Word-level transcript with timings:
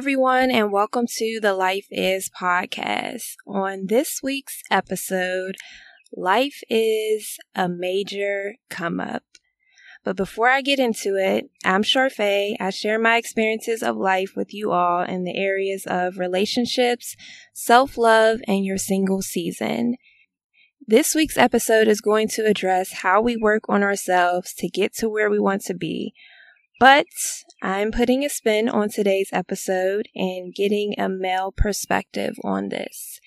everyone, 0.00 0.50
and 0.50 0.72
welcome 0.72 1.04
to 1.06 1.38
the 1.42 1.52
Life 1.52 1.86
Is 1.90 2.30
podcast. 2.30 3.34
On 3.46 3.84
this 3.86 4.20
week's 4.22 4.62
episode, 4.70 5.56
life 6.10 6.62
is 6.70 7.36
a 7.54 7.68
major 7.68 8.54
come 8.70 8.98
up. 8.98 9.24
But 10.02 10.16
before 10.16 10.48
I 10.48 10.62
get 10.62 10.78
into 10.78 11.16
it, 11.16 11.50
I'm 11.66 11.82
Charfaye. 11.82 12.56
I 12.58 12.70
share 12.70 12.98
my 12.98 13.18
experiences 13.18 13.82
of 13.82 13.98
life 13.98 14.32
with 14.34 14.54
you 14.54 14.72
all 14.72 15.02
in 15.02 15.24
the 15.24 15.36
areas 15.36 15.84
of 15.86 16.16
relationships, 16.16 17.14
self 17.52 17.98
love, 17.98 18.40
and 18.48 18.64
your 18.64 18.78
single 18.78 19.20
season. 19.20 19.96
This 20.86 21.14
week's 21.14 21.36
episode 21.36 21.88
is 21.88 22.00
going 22.00 22.28
to 22.28 22.46
address 22.46 23.02
how 23.02 23.20
we 23.20 23.36
work 23.36 23.64
on 23.68 23.82
ourselves 23.82 24.54
to 24.54 24.68
get 24.70 24.94
to 24.94 25.10
where 25.10 25.28
we 25.28 25.38
want 25.38 25.60
to 25.66 25.74
be. 25.74 26.14
But 26.78 27.04
I'm 27.62 27.92
putting 27.92 28.24
a 28.24 28.30
spin 28.30 28.70
on 28.70 28.88
today's 28.88 29.28
episode 29.32 30.08
and 30.14 30.54
getting 30.54 30.94
a 30.98 31.10
male 31.10 31.52
perspective 31.54 32.36
on 32.42 32.70
this. 32.70 33.20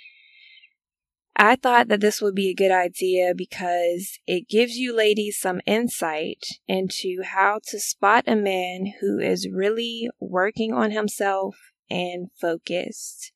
I 1.36 1.56
thought 1.56 1.88
that 1.90 2.02
this 2.02 2.22
would 2.22 2.34
be 2.34 2.50
a 2.50 2.56
good 2.56 2.72
idea 2.72 3.34
because 3.36 4.18
it 4.26 4.50
gives 4.50 4.76
you 4.76 4.96
ladies 4.96 5.40
some 5.40 5.62
insight 5.68 6.46
into 6.68 7.22
how 7.24 7.60
to 7.68 7.80
spot 7.80 8.24
a 8.28 8.36
man 8.36 8.94
who 9.02 9.20
is 9.20 9.48
really 9.52 10.10
working 10.20 10.74
on 10.74 10.92
himself 10.92 11.56
and 11.90 12.30
focused. 12.40 13.32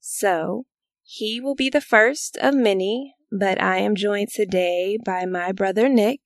So, 0.00 0.64
he 1.02 1.38
will 1.38 1.54
be 1.54 1.68
the 1.68 1.80
first 1.82 2.38
of 2.38 2.54
many, 2.54 3.14
but 3.30 3.60
I 3.60 3.78
am 3.78 3.94
joined 3.94 4.28
today 4.30 4.98
by 5.04 5.26
my 5.26 5.52
brother 5.52 5.88
Nick. 5.88 6.20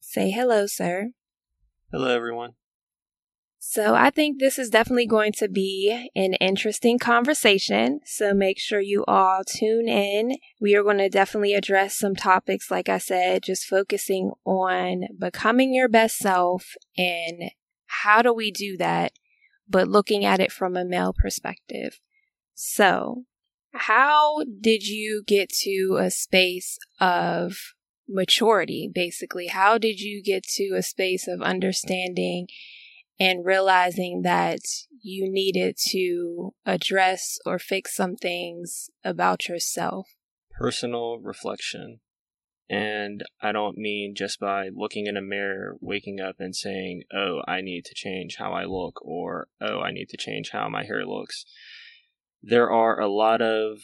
Say 0.00 0.30
hello, 0.30 0.66
sir. 0.66 1.10
Hello, 1.90 2.08
everyone. 2.08 2.54
So 3.66 3.94
I 3.94 4.10
think 4.10 4.38
this 4.38 4.58
is 4.58 4.68
definitely 4.68 5.06
going 5.06 5.32
to 5.38 5.48
be 5.48 6.10
an 6.14 6.34
interesting 6.34 6.98
conversation. 6.98 8.00
So 8.04 8.34
make 8.34 8.58
sure 8.58 8.78
you 8.78 9.06
all 9.08 9.42
tune 9.42 9.88
in. 9.88 10.36
We 10.60 10.76
are 10.76 10.82
going 10.82 10.98
to 10.98 11.08
definitely 11.08 11.54
address 11.54 11.96
some 11.96 12.14
topics, 12.14 12.70
like 12.70 12.90
I 12.90 12.98
said, 12.98 13.42
just 13.42 13.64
focusing 13.64 14.32
on 14.44 15.04
becoming 15.18 15.74
your 15.74 15.88
best 15.88 16.18
self 16.18 16.76
and 16.98 17.50
how 17.86 18.20
do 18.20 18.34
we 18.34 18.50
do 18.50 18.76
that, 18.76 19.12
but 19.66 19.88
looking 19.88 20.26
at 20.26 20.40
it 20.40 20.52
from 20.52 20.76
a 20.76 20.84
male 20.84 21.14
perspective. 21.16 22.00
So 22.52 23.24
how 23.72 24.44
did 24.60 24.86
you 24.86 25.24
get 25.26 25.48
to 25.62 25.98
a 26.00 26.10
space 26.10 26.78
of 27.00 27.56
maturity, 28.06 28.90
basically? 28.94 29.46
How 29.46 29.78
did 29.78 30.00
you 30.00 30.22
get 30.22 30.44
to 30.56 30.74
a 30.76 30.82
space 30.82 31.26
of 31.26 31.40
understanding 31.40 32.46
and 33.18 33.44
realizing 33.44 34.22
that 34.22 34.60
you 35.00 35.30
needed 35.30 35.76
to 35.88 36.54
address 36.66 37.38
or 37.46 37.58
fix 37.58 37.94
some 37.94 38.16
things 38.16 38.90
about 39.04 39.48
yourself. 39.48 40.08
Personal 40.50 41.18
reflection. 41.18 42.00
And 42.68 43.22
I 43.42 43.52
don't 43.52 43.76
mean 43.76 44.14
just 44.16 44.40
by 44.40 44.70
looking 44.74 45.06
in 45.06 45.16
a 45.16 45.22
mirror, 45.22 45.76
waking 45.80 46.20
up 46.20 46.36
and 46.38 46.56
saying, 46.56 47.02
oh, 47.14 47.42
I 47.46 47.60
need 47.60 47.84
to 47.86 47.94
change 47.94 48.36
how 48.36 48.52
I 48.52 48.64
look, 48.64 49.04
or 49.04 49.48
oh, 49.60 49.80
I 49.80 49.92
need 49.92 50.08
to 50.10 50.16
change 50.16 50.50
how 50.50 50.68
my 50.68 50.84
hair 50.84 51.04
looks. 51.04 51.44
There 52.42 52.70
are 52.70 52.98
a 52.98 53.08
lot 53.08 53.42
of 53.42 53.80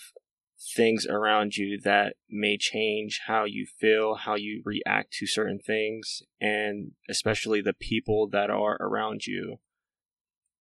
things 0.61 1.06
around 1.06 1.56
you 1.56 1.80
that 1.80 2.14
may 2.28 2.56
change 2.56 3.20
how 3.27 3.44
you 3.44 3.66
feel, 3.66 4.14
how 4.14 4.36
you 4.36 4.62
react 4.64 5.12
to 5.12 5.27
certain 5.27 5.58
things, 5.58 6.23
and 6.40 6.92
especially 7.08 7.61
the 7.61 7.73
people 7.73 8.29
that 8.29 8.51
are 8.51 8.77
around 8.80 9.27
you. 9.27 9.58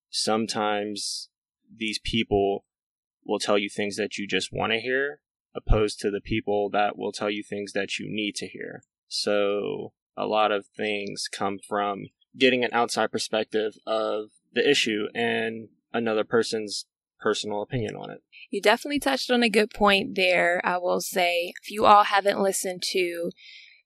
Sometimes 0.09 1.29
these 1.73 2.00
people 2.00 2.66
will 3.25 3.40
tell 3.40 3.57
you 3.57 3.69
things 3.69 3.97
that 3.97 4.18
you 4.18 4.25
just 4.25 4.53
want 4.53 4.72
to 4.72 4.79
hear, 4.79 5.19
opposed 5.53 6.00
to 6.00 6.09
the 6.09 6.22
people 6.22 6.69
that 6.69 6.97
will 6.97 7.12
tell 7.12 7.29
you 7.29 7.44
things 7.44 7.73
that 7.73 8.00
you 8.00 8.07
need 8.09 8.35
to 8.35 8.47
hear. 8.47 8.84
So, 9.07 9.94
a 10.16 10.25
lot 10.25 10.52
of 10.52 10.66
things 10.66 11.28
come 11.31 11.59
from 11.59 12.07
getting 12.38 12.63
an 12.63 12.72
outside 12.73 13.12
perspective 13.12 13.73
of 13.85 14.29
the 14.53 14.68
issue 14.68 15.07
and 15.13 15.69
another 15.94 16.23
person's 16.23 16.85
personal 17.19 17.62
opinion 17.62 17.96
on 17.96 18.09
it. 18.09 18.22
You 18.50 18.62
definitely 18.62 19.00
touched 19.00 19.30
on 19.30 19.44
a 19.44 19.50
good 19.50 19.72
point 19.72 20.16
there. 20.16 20.62
I 20.63 20.78
will 20.78 21.02
say, 21.02 21.53
if 21.62 21.69
you 21.69 21.85
all 21.85 22.06
haven't 22.06 22.41
listened 22.41 22.81
to 22.91 23.31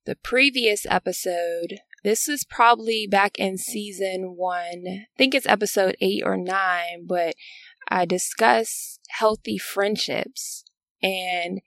the 0.05 0.15
previous 0.15 0.85
episode, 0.89 1.79
this 2.03 2.27
is 2.27 2.43
probably 2.43 3.07
back 3.07 3.39
in 3.39 3.57
season 3.57 4.35
one. 4.35 4.83
I 4.87 5.07
think 5.17 5.33
it's 5.33 5.47
episode 5.47 5.95
eight 6.01 6.23
or 6.25 6.37
nine, 6.37 7.05
but 7.07 7.35
I 7.89 8.05
discuss 8.05 8.99
healthy 9.09 9.57
friendships. 9.57 10.65
And 11.01 11.61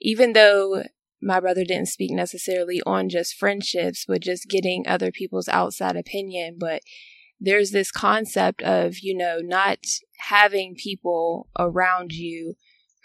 even 0.00 0.32
though 0.32 0.84
my 1.20 1.40
brother 1.40 1.64
didn't 1.64 1.88
speak 1.88 2.10
necessarily 2.10 2.82
on 2.84 3.08
just 3.08 3.34
friendships, 3.34 4.04
but 4.06 4.20
just 4.20 4.48
getting 4.48 4.86
other 4.86 5.10
people's 5.10 5.48
outside 5.48 5.96
opinion, 5.96 6.56
but 6.58 6.82
there's 7.40 7.70
this 7.70 7.90
concept 7.90 8.62
of, 8.62 8.98
you 9.00 9.16
know, 9.16 9.38
not 9.40 9.78
having 10.18 10.74
people 10.74 11.48
around 11.58 12.12
you 12.12 12.54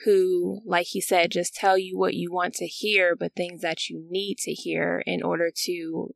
who, 0.06 0.62
like 0.66 0.88
he 0.88 1.02
said, 1.02 1.32
just 1.32 1.54
tell 1.54 1.78
you 1.78 1.98
what 1.98 2.14
you 2.14 2.32
want 2.32 2.54
to 2.54 2.68
hear, 2.68 3.16
but 3.16 3.36
things 3.36 3.62
that 3.62 3.90
you 3.90 4.06
need 4.10 4.38
to 4.38 4.52
hear 4.52 5.04
in 5.06 5.22
order 5.22 5.52
to 5.66 6.14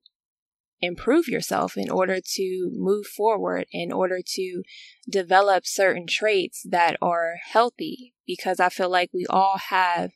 improve 0.80 1.28
yourself, 1.28 1.78
in 1.78 1.90
order 1.90 2.20
to 2.22 2.70
move 2.74 3.06
forward, 3.06 3.66
in 3.72 3.92
order 3.92 4.20
to 4.26 4.64
develop 5.10 5.66
certain 5.66 6.06
traits 6.08 6.66
that 6.70 6.98
are 7.02 7.36
healthy. 7.52 8.14
Because 8.26 8.62
I 8.62 8.70
feel 8.70 8.90
like 8.90 9.10
we 9.14 9.26
all 9.30 9.58
have 9.70 10.12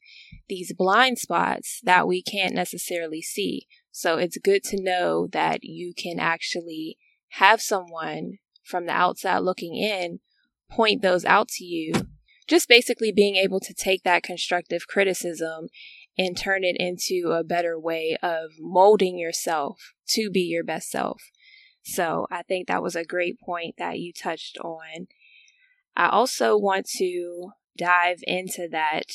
these 0.47 0.73
blind 0.73 1.19
spots 1.19 1.81
that 1.83 2.07
we 2.07 2.21
can't 2.21 2.53
necessarily 2.53 3.21
see. 3.21 3.67
So 3.91 4.17
it's 4.17 4.37
good 4.37 4.63
to 4.65 4.81
know 4.81 5.27
that 5.33 5.63
you 5.63 5.93
can 5.93 6.19
actually 6.19 6.97
have 7.31 7.61
someone 7.61 8.37
from 8.63 8.85
the 8.85 8.91
outside 8.91 9.39
looking 9.39 9.75
in 9.75 10.19
point 10.69 11.01
those 11.01 11.25
out 11.25 11.47
to 11.47 11.63
you. 11.63 11.93
Just 12.47 12.69
basically 12.69 13.11
being 13.11 13.35
able 13.35 13.59
to 13.59 13.73
take 13.73 14.03
that 14.03 14.23
constructive 14.23 14.87
criticism 14.87 15.67
and 16.17 16.37
turn 16.37 16.63
it 16.63 16.77
into 16.79 17.31
a 17.31 17.43
better 17.43 17.79
way 17.79 18.17
of 18.23 18.51
molding 18.59 19.17
yourself 19.17 19.93
to 20.09 20.29
be 20.29 20.41
your 20.41 20.63
best 20.63 20.89
self. 20.89 21.21
So 21.83 22.27
I 22.31 22.43
think 22.43 22.67
that 22.67 22.83
was 22.83 22.95
a 22.95 23.05
great 23.05 23.39
point 23.39 23.75
that 23.77 23.99
you 23.99 24.11
touched 24.11 24.57
on. 24.59 25.07
I 25.95 26.09
also 26.09 26.57
want 26.57 26.87
to 26.97 27.51
dive 27.77 28.19
into 28.23 28.67
that 28.71 29.05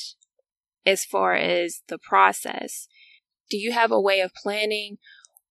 as 0.87 1.05
far 1.05 1.34
as 1.34 1.83
the 1.89 1.99
process. 1.99 2.89
Do 3.51 3.56
you 3.56 3.72
have 3.72 3.91
a 3.91 4.01
way 4.01 4.21
of 4.21 4.34
planning 4.34 4.99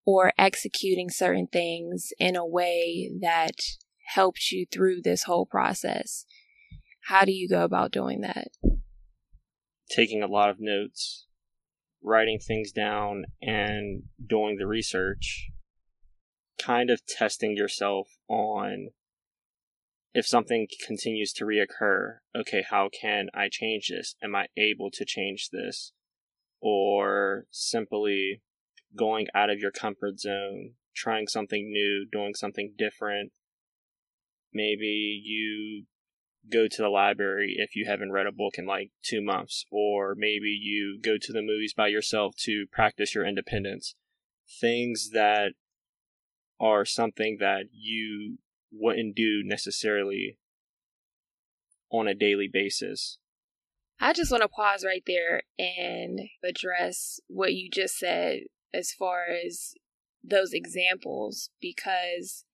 or 0.06 0.34
executing 0.38 1.10
certain 1.10 1.48
things 1.48 2.10
in 2.20 2.36
a 2.36 2.46
way 2.46 3.12
that 3.22 3.56
helped 4.14 4.52
you 4.52 4.66
through 4.72 5.02
this 5.02 5.24
whole 5.24 5.46
process. 5.46 6.26
How 7.06 7.24
do 7.24 7.32
you 7.32 7.48
go 7.48 7.64
about 7.64 7.92
doing 7.92 8.22
that? 8.22 8.50
Taking 9.90 10.22
a 10.22 10.28
lot 10.28 10.50
of 10.50 10.58
notes, 10.60 11.28
writing 12.02 12.40
things 12.40 12.72
down, 12.72 13.26
and 13.42 14.04
doing 14.26 14.58
the 14.58 14.68
research. 14.68 15.50
Kind 16.60 16.90
of 16.90 17.06
testing 17.06 17.56
yourself 17.56 18.08
on 18.28 18.90
if 20.14 20.28
something 20.28 20.68
continues 20.86 21.32
to 21.34 21.46
reoccur, 21.46 22.18
okay, 22.36 22.64
how 22.70 22.90
can 22.90 23.28
I 23.34 23.48
change 23.50 23.88
this? 23.90 24.16
Am 24.22 24.36
I 24.36 24.48
able 24.58 24.92
to 24.92 25.06
change 25.06 25.50
this? 25.52 25.94
Or 26.62 27.46
simply 27.50 28.42
going 28.96 29.28
out 29.34 29.50
of 29.50 29.60
your 29.60 29.72
comfort 29.72 30.20
zone, 30.20 30.74
trying 30.96 31.28
something 31.28 31.72
new, 31.72 32.06
doing 32.12 32.34
something 32.34 32.74
different. 32.78 33.32
Maybe 34.54 35.22
you 35.24 35.86
go 36.52 36.68
to 36.68 36.82
the 36.82 36.90
library 36.90 37.56
if 37.58 37.76
you 37.76 37.86
haven't 37.86 38.12
read 38.12 38.28
a 38.28 38.32
book 38.32 38.56
in 38.58 38.66
like 38.66 38.92
two 39.04 39.22
months, 39.22 39.66
or 39.72 40.16
maybe 40.18 40.50
you 40.50 41.00
go 41.02 41.18
to 41.22 41.34
the 41.34 41.42
movies 41.42 41.74
by 41.74 41.88
yourself 41.88 42.36
to 42.36 42.66
practice 42.72 43.16
your 43.16 43.26
independence. 43.26 43.96
Things 44.60 45.12
that 45.14 45.54
are 46.60 46.86
something 46.86 47.38
that 47.40 47.66
you 47.72 48.40
wouldn't 48.72 49.16
do 49.16 49.42
necessarily 49.44 50.38
on 51.90 52.08
a 52.08 52.14
daily 52.14 52.50
basis. 52.52 53.18
I 54.00 54.14
just 54.14 54.32
want 54.32 54.42
to 54.42 54.50
pause 54.50 54.84
right 54.84 55.04
there 55.06 55.44
and 55.60 56.22
address 56.44 57.20
what 57.28 57.54
you 57.54 57.70
just 57.70 57.98
said 57.98 58.42
as 58.74 58.92
far 58.92 59.26
as 59.46 59.74
those 60.24 60.54
examples 60.54 61.50
because 61.60 62.46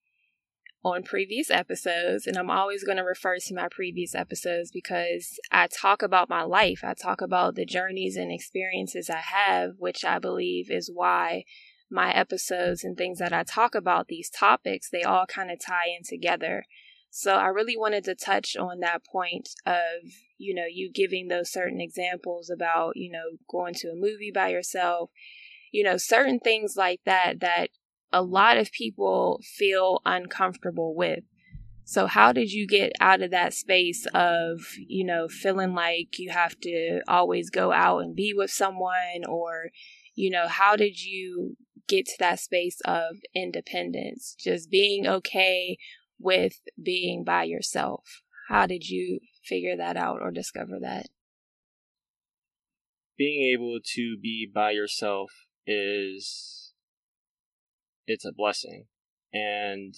on 0.84 1.02
previous 1.02 1.50
episodes, 1.50 2.26
and 2.26 2.36
I'm 2.36 2.50
always 2.50 2.84
going 2.84 2.98
to 2.98 3.04
refer 3.04 3.36
to 3.38 3.54
my 3.54 3.68
previous 3.70 4.14
episodes 4.14 4.70
because 4.70 5.38
I 5.50 5.66
talk 5.66 6.02
about 6.02 6.28
my 6.28 6.44
life. 6.44 6.80
I 6.84 6.94
talk 6.94 7.20
about 7.20 7.56
the 7.56 7.66
journeys 7.66 8.16
and 8.16 8.30
experiences 8.32 9.10
I 9.10 9.20
have, 9.20 9.72
which 9.78 10.04
I 10.04 10.18
believe 10.18 10.70
is 10.70 10.90
why 10.92 11.44
my 11.90 12.12
episodes 12.12 12.84
and 12.84 12.96
things 12.96 13.18
that 13.18 13.32
I 13.32 13.42
talk 13.42 13.74
about, 13.74 14.08
these 14.08 14.30
topics, 14.30 14.88
they 14.90 15.02
all 15.02 15.26
kind 15.26 15.50
of 15.50 15.58
tie 15.58 15.88
in 15.96 16.04
together. 16.04 16.64
So 17.10 17.34
I 17.34 17.46
really 17.46 17.76
wanted 17.76 18.04
to 18.04 18.14
touch 18.14 18.56
on 18.56 18.80
that 18.80 19.04
point 19.04 19.48
of, 19.66 20.04
you 20.36 20.54
know, 20.54 20.66
you 20.70 20.92
giving 20.92 21.28
those 21.28 21.50
certain 21.50 21.80
examples 21.80 22.50
about, 22.50 22.96
you 22.96 23.10
know, 23.10 23.38
going 23.50 23.74
to 23.74 23.88
a 23.88 23.96
movie 23.96 24.30
by 24.32 24.48
yourself, 24.48 25.10
you 25.72 25.84
know, 25.84 25.96
certain 25.96 26.38
things 26.38 26.74
like 26.76 27.00
that 27.04 27.40
that 27.40 27.68
a 28.12 28.22
lot 28.22 28.56
of 28.56 28.72
people 28.72 29.40
feel 29.56 30.00
uncomfortable 30.04 30.94
with. 30.94 31.24
So 31.84 32.06
how 32.06 32.32
did 32.32 32.52
you 32.52 32.66
get 32.66 32.92
out 33.00 33.22
of 33.22 33.30
that 33.30 33.54
space 33.54 34.06
of, 34.12 34.60
you 34.76 35.04
know, 35.04 35.26
feeling 35.26 35.74
like 35.74 36.18
you 36.18 36.30
have 36.30 36.58
to 36.60 37.00
always 37.08 37.48
go 37.48 37.72
out 37.72 38.00
and 38.00 38.14
be 38.14 38.34
with 38.34 38.50
someone 38.50 39.24
or, 39.26 39.70
you 40.14 40.30
know, 40.30 40.48
how 40.48 40.76
did 40.76 41.02
you 41.02 41.56
get 41.86 42.04
to 42.06 42.16
that 42.18 42.40
space 42.40 42.80
of 42.84 43.16
independence? 43.34 44.36
Just 44.38 44.70
being 44.70 45.06
okay 45.06 45.78
with 46.18 46.60
being 46.82 47.24
by 47.24 47.44
yourself. 47.44 48.22
How 48.48 48.66
did 48.66 48.88
you 48.88 49.20
figure 49.42 49.76
that 49.76 49.96
out 49.96 50.20
or 50.20 50.30
discover 50.30 50.78
that? 50.82 51.06
Being 53.16 53.50
able 53.54 53.78
to 53.94 54.16
be 54.20 54.46
by 54.52 54.72
yourself 54.72 55.30
is 55.68 56.72
it's 58.06 58.24
a 58.24 58.32
blessing. 58.32 58.86
And 59.32 59.94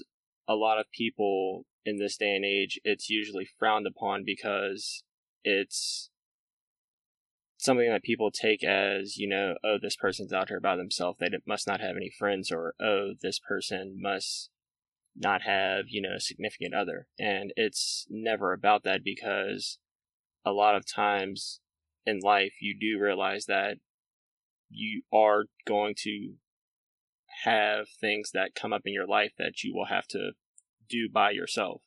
a 0.48 0.54
lot 0.54 0.78
of 0.78 0.86
people 0.92 1.64
in 1.86 1.96
this 1.96 2.16
day 2.16 2.34
and 2.34 2.44
age, 2.44 2.78
it's 2.84 3.08
usually 3.08 3.48
frowned 3.58 3.86
upon 3.86 4.24
because 4.26 5.04
it's 5.44 6.10
something 7.56 7.88
that 7.90 8.02
people 8.02 8.30
take 8.30 8.64
as, 8.64 9.16
you 9.16 9.28
know, 9.28 9.54
oh, 9.64 9.76
this 9.80 9.96
person's 9.96 10.32
out 10.32 10.48
here 10.48 10.60
by 10.60 10.76
themselves. 10.76 11.18
They 11.18 11.28
must 11.46 11.66
not 11.66 11.80
have 11.80 11.96
any 11.96 12.10
friends, 12.18 12.50
or 12.50 12.74
oh, 12.80 13.12
this 13.22 13.38
person 13.38 13.96
must 14.00 14.50
not 15.16 15.42
have, 15.42 15.84
you 15.88 16.02
know, 16.02 16.16
a 16.16 16.20
significant 16.20 16.74
other. 16.74 17.06
And 17.18 17.52
it's 17.56 18.06
never 18.10 18.52
about 18.52 18.82
that 18.84 19.04
because 19.04 19.78
a 20.44 20.52
lot 20.52 20.74
of 20.74 20.84
times 20.86 21.60
in 22.06 22.20
life, 22.20 22.54
you 22.60 22.76
do 22.78 23.02
realize 23.02 23.46
that 23.46 23.76
you 24.70 25.02
are 25.12 25.44
going 25.66 25.94
to 25.98 26.34
have 27.44 27.86
things 28.00 28.30
that 28.32 28.54
come 28.54 28.72
up 28.72 28.82
in 28.84 28.92
your 28.92 29.06
life 29.06 29.32
that 29.38 29.62
you 29.62 29.74
will 29.74 29.86
have 29.86 30.06
to 30.08 30.32
do 30.88 31.08
by 31.12 31.30
yourself. 31.30 31.82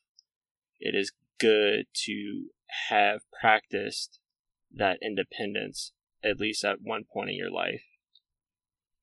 It 0.80 0.96
is 0.96 1.12
good 1.40 1.86
to 2.06 2.46
have 2.90 3.22
practiced 3.40 4.20
that 4.76 4.98
independence 5.02 5.94
at 6.24 6.40
least 6.40 6.64
at 6.64 6.82
one 6.82 7.04
point 7.12 7.30
in 7.30 7.36
your 7.36 7.52
life. 7.52 7.84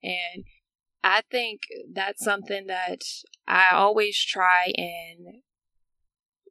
And 0.03 0.45
I 1.03 1.21
think 1.29 1.61
that's 1.93 2.23
something 2.23 2.67
that 2.67 3.01
I 3.47 3.69
always 3.73 4.17
try 4.23 4.73
and 4.75 5.41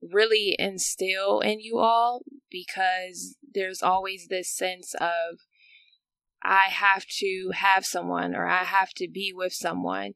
really 0.00 0.56
instill 0.58 1.40
in 1.40 1.60
you 1.60 1.78
all 1.78 2.22
because 2.50 3.36
there's 3.52 3.82
always 3.82 4.28
this 4.28 4.54
sense 4.56 4.94
of 4.94 5.40
I 6.42 6.68
have 6.70 7.06
to 7.18 7.50
have 7.54 7.84
someone 7.84 8.34
or 8.34 8.46
I 8.46 8.64
have 8.64 8.90
to 8.94 9.08
be 9.08 9.32
with 9.34 9.52
someone. 9.52 10.12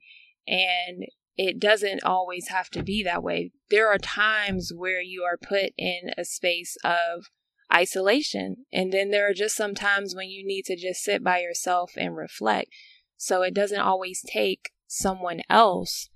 And 0.46 1.04
it 1.36 1.58
doesn't 1.58 2.04
always 2.04 2.48
have 2.48 2.70
to 2.70 2.82
be 2.82 3.02
that 3.02 3.22
way. 3.22 3.52
There 3.70 3.88
are 3.88 3.98
times 3.98 4.72
where 4.74 5.00
you 5.00 5.22
are 5.24 5.36
put 5.36 5.72
in 5.76 6.10
a 6.16 6.24
space 6.24 6.76
of 6.84 7.26
isolation. 7.72 8.66
And 8.72 8.92
then 8.92 9.10
there 9.10 9.28
are 9.28 9.34
just 9.34 9.56
some 9.56 9.74
times 9.74 10.14
when 10.14 10.28
you 10.28 10.46
need 10.46 10.64
to 10.66 10.76
just 10.76 11.02
sit 11.02 11.24
by 11.24 11.40
yourself 11.40 11.92
and 11.96 12.16
reflect. 12.16 12.70
So 13.16 13.42
it 13.42 13.54
doesn't 13.54 13.80
always 13.80 14.22
take 14.26 14.70
someone 14.86 15.40
else, 15.50 16.08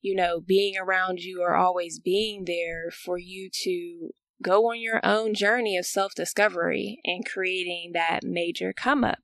you 0.00 0.14
know, 0.14 0.40
being 0.40 0.76
around 0.78 1.20
you 1.20 1.42
or 1.42 1.54
always 1.54 1.98
being 1.98 2.44
there 2.46 2.90
for 2.90 3.18
you 3.18 3.50
to 3.64 4.10
go 4.42 4.70
on 4.70 4.80
your 4.80 5.04
own 5.04 5.34
journey 5.34 5.76
of 5.76 5.86
self 5.86 6.14
discovery 6.14 7.00
and 7.04 7.26
creating 7.26 7.92
that 7.94 8.20
major 8.24 8.72
come 8.72 9.04
up. 9.04 9.18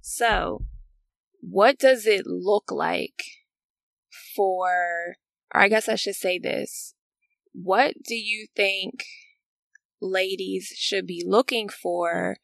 So, 0.00 0.64
what 1.40 1.78
does 1.78 2.06
it 2.06 2.26
look 2.26 2.70
like 2.70 3.22
for, 4.34 5.16
or 5.54 5.60
I 5.60 5.68
guess 5.68 5.88
I 5.88 5.94
should 5.94 6.16
say 6.16 6.38
this. 6.38 6.94
What 7.52 7.94
do 8.06 8.14
you 8.14 8.46
think 8.54 9.04
ladies 10.00 10.72
should 10.76 11.06
be 11.06 11.24
looking 11.26 11.68
for 11.68 12.36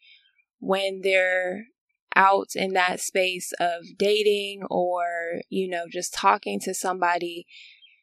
when 0.59 1.01
they're 1.03 1.67
out 2.15 2.49
in 2.55 2.73
that 2.73 3.01
space 3.01 3.53
of 3.61 3.85
dating 3.99 4.63
or, 4.71 5.41
you 5.49 5.69
know, 5.69 5.85
just 5.91 6.15
talking 6.15 6.61
to 6.61 6.75
somebody? 6.75 7.47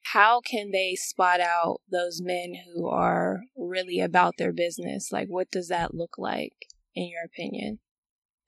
How 0.08 0.42
can 0.42 0.72
they 0.72 0.96
spot 0.96 1.40
out 1.40 1.80
those 1.90 2.22
men 2.22 2.56
who 2.66 2.88
are 2.90 3.44
really 3.56 4.00
about 4.02 4.36
their 4.38 4.52
business? 4.52 5.12
Like, 5.12 5.28
what 5.30 5.50
does 5.50 5.70
that 5.70 5.94
look 5.94 6.18
like, 6.18 6.54
in 6.94 7.10
your 7.10 7.24
opinion? 7.24 7.80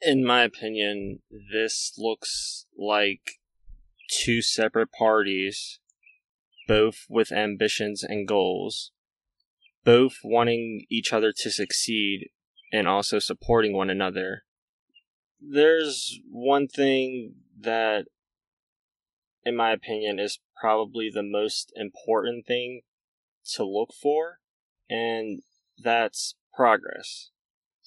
In 0.02 0.26
my 0.26 0.44
opinion, 0.44 1.20
this 1.52 1.94
looks 1.98 2.66
like 2.78 3.40
two 4.10 4.42
separate 4.42 4.92
parties, 4.92 5.80
both 6.68 7.06
with 7.10 7.32
ambitions 7.32 8.04
and 8.04 8.28
goals, 8.28 8.92
both 9.84 10.18
wanting 10.24 10.86
each 10.90 11.14
other 11.14 11.32
to 11.38 11.50
succeed 11.50 12.30
and 12.72 12.88
also 12.88 13.20
supporting 13.20 13.74
one 13.74 13.90
another. 13.90 14.44
There's 15.40 16.20
one 16.30 16.68
thing 16.68 17.36
that, 17.60 18.06
in 19.44 19.56
my 19.56 19.72
opinion, 19.72 20.20
is 20.20 20.40
probably 20.60 21.10
the 21.14 21.24
most 21.24 21.72
important 21.76 22.46
thing 22.46 22.82
to 23.54 23.64
look 23.64 23.92
for, 24.02 24.40
and 24.90 25.42
that's 25.78 26.36
progress. 26.54 27.32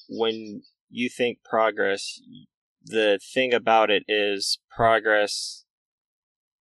When 0.09 0.63
you 0.91 1.09
think 1.09 1.39
progress, 1.45 2.21
the 2.85 3.19
thing 3.35 3.53
about 3.53 3.91
it 3.91 4.05
is 4.09 4.59
progress 4.75 5.65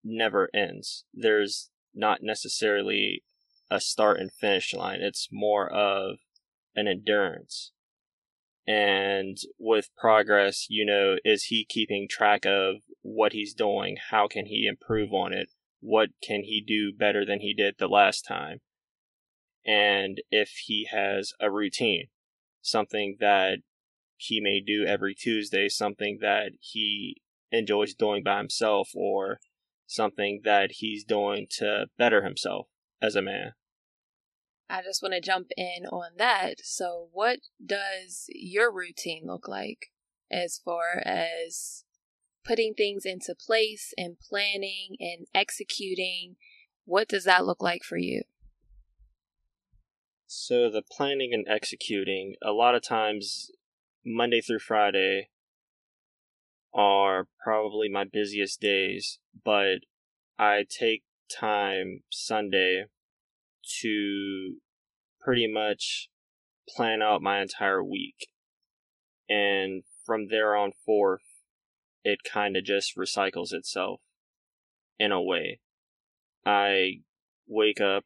never 0.03 0.49
ends. 0.53 1.05
There's 1.13 1.69
not 1.93 2.19
necessarily 2.21 3.23
a 3.69 3.79
start 3.79 4.19
and 4.19 4.31
finish 4.31 4.73
line. 4.73 4.99
It's 5.01 5.29
more 5.31 5.71
of 5.71 6.17
an 6.75 6.87
endurance. 6.87 7.71
And 8.65 9.37
with 9.57 9.89
progress, 9.97 10.67
you 10.69 10.85
know, 10.85 11.15
is 11.23 11.45
he 11.45 11.65
keeping 11.67 12.07
track 12.09 12.45
of 12.45 12.75
what 13.01 13.31
he's 13.31 13.53
doing? 13.53 13.97
How 14.09 14.27
can 14.27 14.45
he 14.45 14.67
improve 14.67 15.13
on 15.13 15.33
it? 15.33 15.49
What 15.79 16.09
can 16.21 16.43
he 16.43 16.61
do 16.65 16.91
better 16.91 17.25
than 17.25 17.39
he 17.39 17.53
did 17.53 17.75
the 17.77 17.87
last 17.87 18.23
time? 18.23 18.59
And 19.65 20.21
if 20.31 20.49
he 20.65 20.87
has 20.91 21.33
a 21.39 21.49
routine, 21.49 22.07
something 22.61 23.17
that 23.19 23.59
he 24.17 24.41
may 24.41 24.59
do 24.59 24.85
every 24.85 25.15
Tuesday, 25.15 25.69
something 25.69 26.19
that 26.21 26.51
he 26.59 27.21
enjoys 27.51 27.93
doing 27.93 28.23
by 28.23 28.37
himself, 28.37 28.89
or 28.93 29.39
something 29.85 30.41
that 30.43 30.73
he's 30.73 31.03
doing 31.03 31.47
to 31.49 31.87
better 31.97 32.23
himself 32.23 32.67
as 33.01 33.15
a 33.15 33.21
man. 33.21 33.53
I 34.69 34.81
just 34.81 35.01
want 35.01 35.13
to 35.13 35.21
jump 35.21 35.47
in 35.55 35.85
on 35.85 36.11
that. 36.17 36.55
So, 36.63 37.07
what 37.13 37.39
does 37.65 38.25
your 38.29 38.71
routine 38.71 39.23
look 39.25 39.47
like 39.47 39.91
as 40.29 40.59
far 40.63 41.01
as 41.05 41.85
putting 42.43 42.73
things 42.73 43.05
into 43.05 43.33
place 43.33 43.93
and 43.97 44.19
planning 44.19 44.97
and 44.99 45.27
executing? 45.33 46.35
What 46.85 47.07
does 47.07 47.23
that 47.23 47.45
look 47.45 47.61
like 47.61 47.83
for 47.83 47.97
you? 47.97 48.23
So, 50.25 50.69
the 50.69 50.81
planning 50.81 51.33
and 51.33 51.47
executing, 51.47 52.35
a 52.43 52.51
lot 52.51 52.75
of 52.75 52.83
times, 52.83 53.51
Monday 54.09 54.39
through 54.39 54.59
Friday, 54.59 55.27
are 56.73 57.27
probably 57.43 57.89
my 57.89 58.05
busiest 58.05 58.61
days, 58.61 59.19
but 59.43 59.79
I 60.39 60.63
take 60.69 61.03
time 61.29 62.03
Sunday 62.09 62.85
to 63.81 64.57
pretty 65.19 65.51
much 65.51 66.07
plan 66.69 67.01
out 67.01 67.21
my 67.21 67.41
entire 67.41 67.83
week. 67.83 68.29
And 69.27 69.83
from 70.05 70.29
there 70.29 70.55
on 70.55 70.71
forth, 70.85 71.43
it 72.03 72.19
kind 72.23 72.55
of 72.55 72.63
just 72.63 72.95
recycles 72.95 73.51
itself 73.51 73.99
in 74.97 75.11
a 75.11 75.21
way. 75.21 75.59
I 76.45 77.01
wake 77.45 77.81
up 77.81 78.05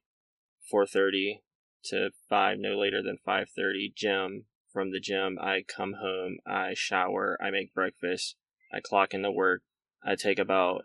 4:30 0.67 1.41
to 1.85 2.09
5 2.27 2.57
no 2.57 2.75
later 2.79 3.03
than 3.03 3.19
5:30 3.23 3.93
gym 3.95 4.45
from 4.71 4.91
the 4.91 4.99
gym 4.99 5.37
I 5.41 5.63
come 5.67 5.93
home 6.01 6.37
I 6.45 6.73
shower 6.75 7.37
I 7.41 7.51
make 7.51 7.73
breakfast 7.73 8.35
I 8.73 8.79
clock 8.79 9.13
into 9.13 9.31
work. 9.31 9.63
I 10.03 10.15
take 10.15 10.39
about 10.39 10.83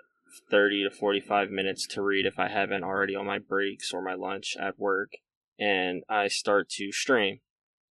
30 0.51 0.85
to 0.85 0.91
45 0.91 1.51
minutes 1.51 1.87
to 1.89 2.03
read 2.03 2.27
if 2.27 2.39
I 2.39 2.49
haven't 2.49 2.85
already 2.85 3.15
on 3.15 3.27
my 3.27 3.39
breaks 3.39 3.93
or 3.93 4.03
my 4.03 4.15
lunch 4.15 4.57
at 4.61 4.79
work. 4.79 5.13
And 5.59 6.03
I 6.09 6.29
start 6.29 6.69
to 6.71 6.93
stream. 6.93 7.41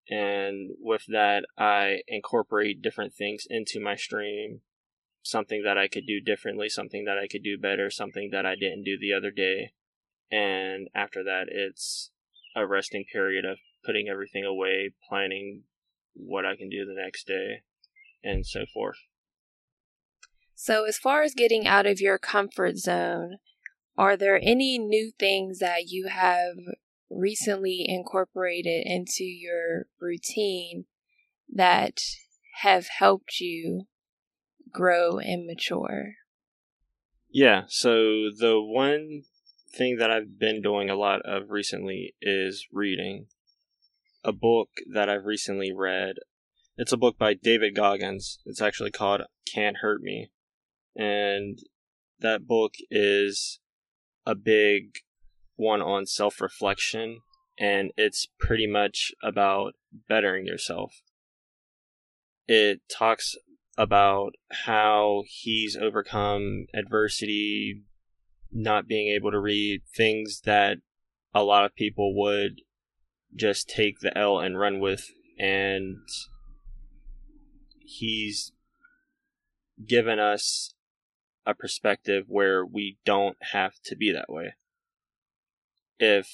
And 0.10 0.72
with 0.80 1.06
that, 1.08 1.46
I 1.58 2.02
incorporate 2.08 2.82
different 2.82 3.14
things 3.14 3.48
into 3.50 3.80
my 3.80 3.96
stream. 3.96 4.62
Something 5.24 5.64
that 5.64 5.78
I 5.78 5.88
could 5.88 6.06
do 6.06 6.22
differently, 6.22 6.70
something 6.70 7.06
that 7.06 7.18
I 7.18 7.28
could 7.28 7.42
do 7.42 7.58
better, 7.58 7.90
something 7.90 8.30
that 8.32 8.46
I 8.46 8.54
didn't 8.54 8.84
do 8.84 9.00
the 9.00 9.14
other 9.14 9.32
day. 9.32 9.72
And 10.30 10.90
after 10.94 11.24
that, 11.24 11.46
it's 11.50 12.12
a 12.56 12.68
resting 12.68 13.06
period 13.12 13.46
of 13.46 13.58
putting 13.84 14.08
everything 14.08 14.44
away, 14.44 14.92
planning 15.10 15.64
what 16.16 16.46
I 16.46 16.56
can 16.56 16.70
do 16.70 16.86
the 16.86 17.00
next 17.00 17.28
day, 17.28 17.64
and 18.24 18.46
so 18.46 18.66
forth. 18.74 18.98
So, 20.56 20.86
as 20.86 20.98
far 20.98 21.22
as 21.22 21.34
getting 21.34 21.68
out 21.68 21.86
of 21.86 22.00
your 22.00 22.18
comfort 22.18 22.78
zone, 22.78 23.38
are 23.98 24.18
there 24.18 24.40
any 24.42 24.80
new 24.80 25.12
things 25.18 25.60
that 25.60 25.88
you 25.88 26.08
have 26.08 26.56
recently 27.10 27.86
incorporated 27.88 28.84
into 28.86 29.24
your 29.24 29.88
routine 30.00 30.86
that 31.54 32.00
have 32.62 32.88
helped 32.88 33.40
you 33.40 33.84
grow 34.72 35.20
and 35.20 35.46
mature? 35.46 36.16
Yeah, 37.30 37.64
so 37.68 38.30
the 38.38 38.62
one 38.62 39.24
thing 39.74 39.98
that 39.98 40.10
I've 40.10 40.40
been 40.40 40.62
doing 40.62 40.90
a 40.90 40.96
lot 40.96 41.22
of 41.26 41.50
recently 41.50 42.16
is 42.22 42.66
reading. 42.72 43.28
A 44.26 44.32
book 44.32 44.70
that 44.92 45.08
I've 45.08 45.26
recently 45.26 45.72
read. 45.72 46.16
It's 46.78 46.92
a 46.92 46.98
book 46.98 47.16
by 47.16 47.36
David 47.36 47.76
Goggins. 47.76 48.40
It's 48.44 48.60
actually 48.60 48.90
called 48.90 49.22
Can't 49.54 49.78
Hurt 49.82 50.02
Me. 50.02 50.32
And 50.96 51.60
that 52.20 52.48
book 52.48 52.74
is 52.90 53.60
a 54.26 54.34
big 54.34 54.96
one 55.58 55.80
on 55.84 56.08
self 56.08 56.42
reflection, 56.42 57.20
and 57.60 57.92
it's 57.98 58.28
pretty 58.40 58.66
much 58.66 59.12
about 59.22 59.76
bettering 60.10 60.48
yourself. 60.48 61.04
It 62.48 62.82
talks 62.90 63.36
about 63.78 64.32
how 64.66 65.22
he's 65.28 65.78
overcome 65.78 66.66
adversity, 66.74 67.84
not 68.52 68.88
being 68.88 69.08
able 69.16 69.30
to 69.30 69.40
read, 69.40 69.84
things 69.96 70.42
that 70.46 70.78
a 71.32 71.44
lot 71.44 71.64
of 71.64 71.76
people 71.76 72.18
would 72.20 72.62
just 73.36 73.70
take 73.70 74.00
the 74.00 74.18
L 74.18 74.40
and 74.40 74.58
run 74.58 74.80
with. 74.80 75.12
And 75.38 75.98
he's 77.80 78.54
given 79.86 80.20
us 80.20 80.74
a 81.46 81.54
perspective 81.54 82.26
where 82.28 82.66
we 82.66 82.98
don't 83.06 83.38
have 83.52 83.74
to 83.86 83.96
be 83.96 84.12
that 84.12 84.30
way. 84.30 84.54
If 86.00 86.30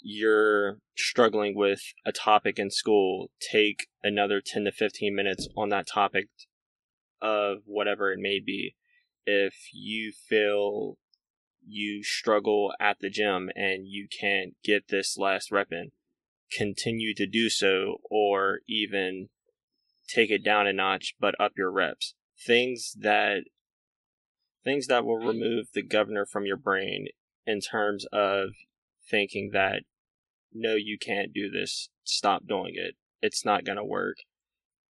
you're 0.00 0.78
struggling 0.96 1.56
with 1.56 1.80
a 2.04 2.12
topic 2.12 2.58
in 2.58 2.70
school, 2.70 3.30
take 3.40 3.88
another 4.02 4.40
10 4.44 4.64
to 4.64 4.72
15 4.72 5.14
minutes 5.14 5.48
on 5.56 5.68
that 5.70 5.86
topic 5.86 6.28
of 7.20 7.58
whatever 7.66 8.12
it 8.12 8.18
may 8.20 8.40
be. 8.44 8.74
If 9.24 9.54
you 9.72 10.12
feel 10.12 10.96
you 11.64 12.02
struggle 12.02 12.72
at 12.80 12.98
the 13.00 13.10
gym 13.10 13.50
and 13.54 13.86
you 13.86 14.08
can't 14.08 14.54
get 14.64 14.88
this 14.88 15.16
last 15.16 15.52
rep 15.52 15.68
in, 15.70 15.92
continue 16.56 17.14
to 17.14 17.26
do 17.26 17.48
so 17.48 17.96
or 18.10 18.60
even 18.68 19.28
take 20.08 20.30
it 20.30 20.44
down 20.44 20.66
a 20.66 20.72
notch 20.72 21.14
but 21.20 21.34
up 21.40 21.52
your 21.56 21.70
reps. 21.70 22.14
Things 22.44 22.96
that 23.00 23.44
things 24.64 24.86
that 24.86 25.04
will 25.04 25.18
remove 25.18 25.66
the 25.74 25.82
governor 25.82 26.24
from 26.24 26.46
your 26.46 26.56
brain 26.56 27.06
in 27.46 27.60
terms 27.60 28.06
of 28.12 28.50
thinking 29.10 29.50
that 29.52 29.82
no 30.52 30.74
you 30.74 30.98
can't 31.00 31.32
do 31.32 31.50
this, 31.50 31.88
stop 32.04 32.46
doing 32.46 32.72
it. 32.74 32.94
It's 33.20 33.44
not 33.44 33.64
going 33.64 33.78
to 33.78 33.84
work. 33.84 34.18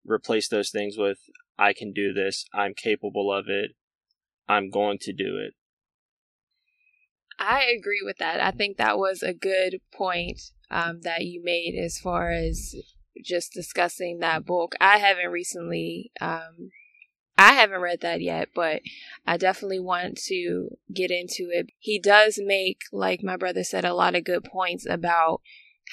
Replace 0.05 0.49
those 0.49 0.71
things 0.71 0.97
with 0.99 1.19
I 1.59 1.73
can 1.73 1.93
do 1.93 2.13
this. 2.13 2.45
I'm 2.53 2.75
capable 2.75 3.33
of 3.33 3.47
it. 3.49 3.73
I'm 4.49 4.71
going 4.71 4.99
to 5.03 5.13
do 5.13 5.39
it. 5.39 5.55
I 7.39 7.65
agree 7.77 8.03
with 8.05 8.19
that. 8.19 8.41
I 8.41 8.51
think 8.51 8.77
that 8.77 8.99
was 8.99 9.23
a 9.23 9.33
good 9.33 9.81
point 9.93 10.41
um, 10.73 11.01
that 11.03 11.25
you 11.25 11.43
made 11.45 11.79
as 11.79 11.99
far 11.99 12.31
as 12.31 12.75
just 13.25 13.53
discussing 13.53 14.19
that 14.19 14.45
book. 14.45 14.75
I 14.81 14.99
haven't 14.99 15.31
recently, 15.31 16.11
um, 16.21 16.71
I 17.37 17.53
haven't 17.53 17.81
read 17.81 18.01
that 18.01 18.21
yet, 18.21 18.49
but 18.55 18.83
I 19.27 19.37
definitely 19.37 19.81
want 19.81 20.17
to 20.27 20.71
get 20.93 21.11
into 21.11 21.49
it. 21.51 21.67
He 21.79 22.01
does 22.01 22.39
make, 22.43 22.81
like 22.93 23.23
my 23.23 23.37
brother 23.37 23.65
said, 23.65 23.85
a 23.85 23.95
lot 23.95 24.15
of 24.15 24.25
good 24.25 24.45
points 24.45 24.87
about 24.89 25.41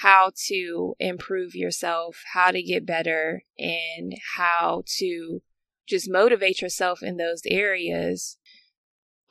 how 0.02 0.32
to 0.48 0.96
improve 1.00 1.56
yourself, 1.56 2.24
how 2.34 2.52
to 2.52 2.64
get 2.64 2.86
better, 2.86 3.44
and 3.58 4.14
how 4.38 4.84
to 4.98 5.42
just 5.88 6.10
motivate 6.10 6.62
yourself 6.62 7.04
in 7.04 7.18
those 7.18 7.42
areas. 7.46 8.38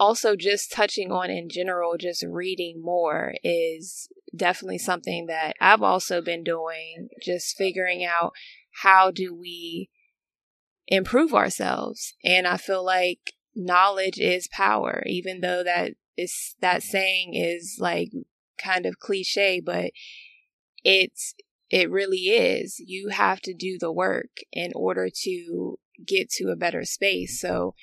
Also, 0.01 0.37
just 0.37 0.71
touching 0.71 1.11
on 1.11 1.31
in 1.31 1.49
general, 1.49 1.97
just 1.99 2.23
reading 2.23 2.81
more 2.83 3.35
is 3.43 4.09
definitely 4.37 4.79
something 4.79 5.27
that 5.27 5.55
I've 5.61 5.83
also 5.83 6.23
been 6.23 6.45
doing, 6.45 7.09
just 7.21 7.57
figuring 7.57 8.05
out 8.05 8.33
how 8.83 9.11
do 9.11 9.35
we 9.35 9.91
improve 10.87 11.35
ourselves. 11.35 12.15
And 12.25 12.47
I 12.47 12.57
feel 12.57 12.85
like 12.85 13.33
knowledge 13.55 14.19
is 14.19 14.49
power, 14.49 15.03
even 15.07 15.41
though 15.41 15.63
that 15.65 15.95
is 16.17 16.55
that 16.61 16.83
saying 16.83 17.35
is 17.35 17.77
like 17.81 18.11
kind 18.63 18.87
of 18.87 18.99
cliche, 18.99 19.61
but 19.61 19.91
it's 20.85 21.35
it 21.71 21.91
really 21.91 22.29
is. 22.29 22.79
You 22.79 23.09
have 23.09 23.41
to 23.43 23.55
do 23.55 23.77
the 23.79 23.93
work 23.93 24.31
in 24.53 24.73
order 24.75 25.09
to 25.25 25.79
get 26.07 26.31
to 26.31 26.51
a 26.51 26.57
better 26.57 26.85
space. 26.85 27.41
So 27.41 27.75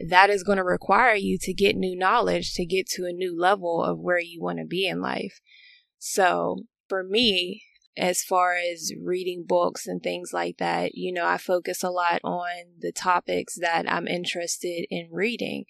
that 0.00 0.30
is 0.30 0.44
going 0.44 0.58
to 0.58 0.64
require 0.64 1.14
you 1.14 1.38
to 1.40 1.52
get 1.52 1.76
new 1.76 1.96
knowledge 1.96 2.54
to 2.54 2.64
get 2.64 2.86
to 2.88 3.04
a 3.04 3.12
new 3.12 3.38
level 3.38 3.82
of 3.82 3.98
where 3.98 4.20
you 4.20 4.40
want 4.40 4.58
to 4.58 4.64
be 4.64 4.86
in 4.86 5.00
life. 5.00 5.40
So 5.98 6.64
for 6.88 7.02
me, 7.02 7.62
as 7.96 8.22
far 8.22 8.54
as 8.54 8.92
reading 9.02 9.44
books 9.46 9.86
and 9.86 10.00
things 10.00 10.30
like 10.32 10.58
that, 10.58 10.94
you 10.94 11.12
know, 11.12 11.26
I 11.26 11.36
focus 11.36 11.82
a 11.82 11.90
lot 11.90 12.20
on 12.22 12.48
the 12.78 12.92
topics 12.92 13.56
that 13.60 13.90
I'm 13.90 14.06
interested 14.06 14.86
in 14.88 15.08
reading. 15.10 15.64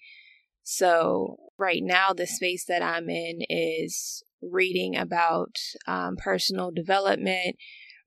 So 0.61 1.37
right 1.57 1.81
now, 1.83 2.13
the 2.13 2.27
space 2.27 2.65
that 2.67 2.83
I'm 2.83 3.09
in 3.09 3.39
is 3.49 4.23
reading 4.43 4.95
about 4.95 5.55
um, 5.87 6.15
personal 6.17 6.69
development, 6.69 7.55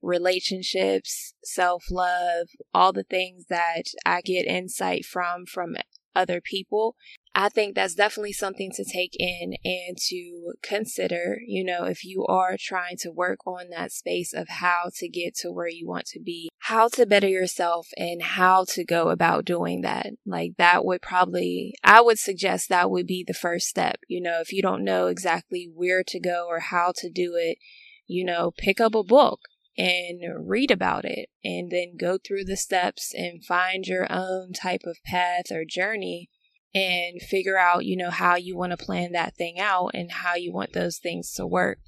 relationships, 0.01 1.33
self 1.43 1.83
love, 1.91 2.47
all 2.73 2.93
the 2.93 3.03
things 3.03 3.47
that 3.49 3.83
I 4.05 4.21
get 4.21 4.47
insight 4.47 5.03
from 5.03 5.45
from 5.45 5.75
other 6.15 6.41
people. 6.41 6.95
I 7.35 7.49
think 7.49 7.73
that's 7.73 7.95
definitely 7.95 8.33
something 8.33 8.71
to 8.75 8.85
take 8.85 9.15
in 9.17 9.55
and 9.65 9.97
to 10.09 10.53
consider, 10.61 11.39
you 11.47 11.63
know, 11.63 11.85
if 11.85 12.05
you 12.05 12.25
are 12.27 12.57
trying 12.59 12.97
to 12.99 13.11
work 13.11 13.39
on 13.47 13.69
that 13.71 13.91
space 13.91 14.33
of 14.33 14.47
how 14.49 14.91
to 14.97 15.09
get 15.09 15.33
to 15.37 15.51
where 15.51 15.67
you 15.67 15.87
want 15.87 16.05
to 16.07 16.19
be, 16.19 16.49
how 16.59 16.89
to 16.89 17.07
better 17.07 17.27
yourself 17.27 17.87
and 17.97 18.21
how 18.21 18.65
to 18.69 18.85
go 18.85 19.09
about 19.09 19.45
doing 19.45 19.81
that. 19.81 20.07
Like 20.27 20.53
that 20.57 20.85
would 20.85 21.01
probably, 21.01 21.73
I 21.83 22.01
would 22.01 22.19
suggest 22.19 22.69
that 22.69 22.91
would 22.91 23.07
be 23.07 23.23
the 23.25 23.33
first 23.33 23.67
step. 23.67 23.97
You 24.07 24.21
know, 24.21 24.39
if 24.39 24.53
you 24.53 24.61
don't 24.61 24.83
know 24.83 25.07
exactly 25.07 25.67
where 25.73 26.03
to 26.03 26.19
go 26.19 26.45
or 26.47 26.59
how 26.59 26.93
to 26.97 27.09
do 27.09 27.33
it, 27.35 27.57
you 28.05 28.23
know, 28.23 28.51
pick 28.55 28.79
up 28.79 28.93
a 28.93 29.03
book 29.03 29.39
and 29.77 30.21
read 30.47 30.71
about 30.71 31.05
it 31.05 31.29
and 31.43 31.71
then 31.71 31.97
go 31.97 32.17
through 32.17 32.45
the 32.45 32.57
steps 32.57 33.11
and 33.13 33.43
find 33.43 33.87
your 33.87 34.11
own 34.11 34.53
type 34.53 34.83
of 34.85 34.97
path 35.05 35.51
or 35.51 35.65
journey 35.65 36.29
and 36.75 37.21
figure 37.21 37.57
out, 37.57 37.85
you 37.85 37.95
know, 37.95 38.09
how 38.09 38.35
you 38.35 38.57
want 38.57 38.71
to 38.71 38.85
plan 38.85 39.11
that 39.11 39.35
thing 39.35 39.59
out 39.59 39.91
and 39.93 40.11
how 40.11 40.35
you 40.35 40.51
want 40.51 40.73
those 40.73 40.97
things 40.97 41.31
to 41.33 41.45
work. 41.45 41.79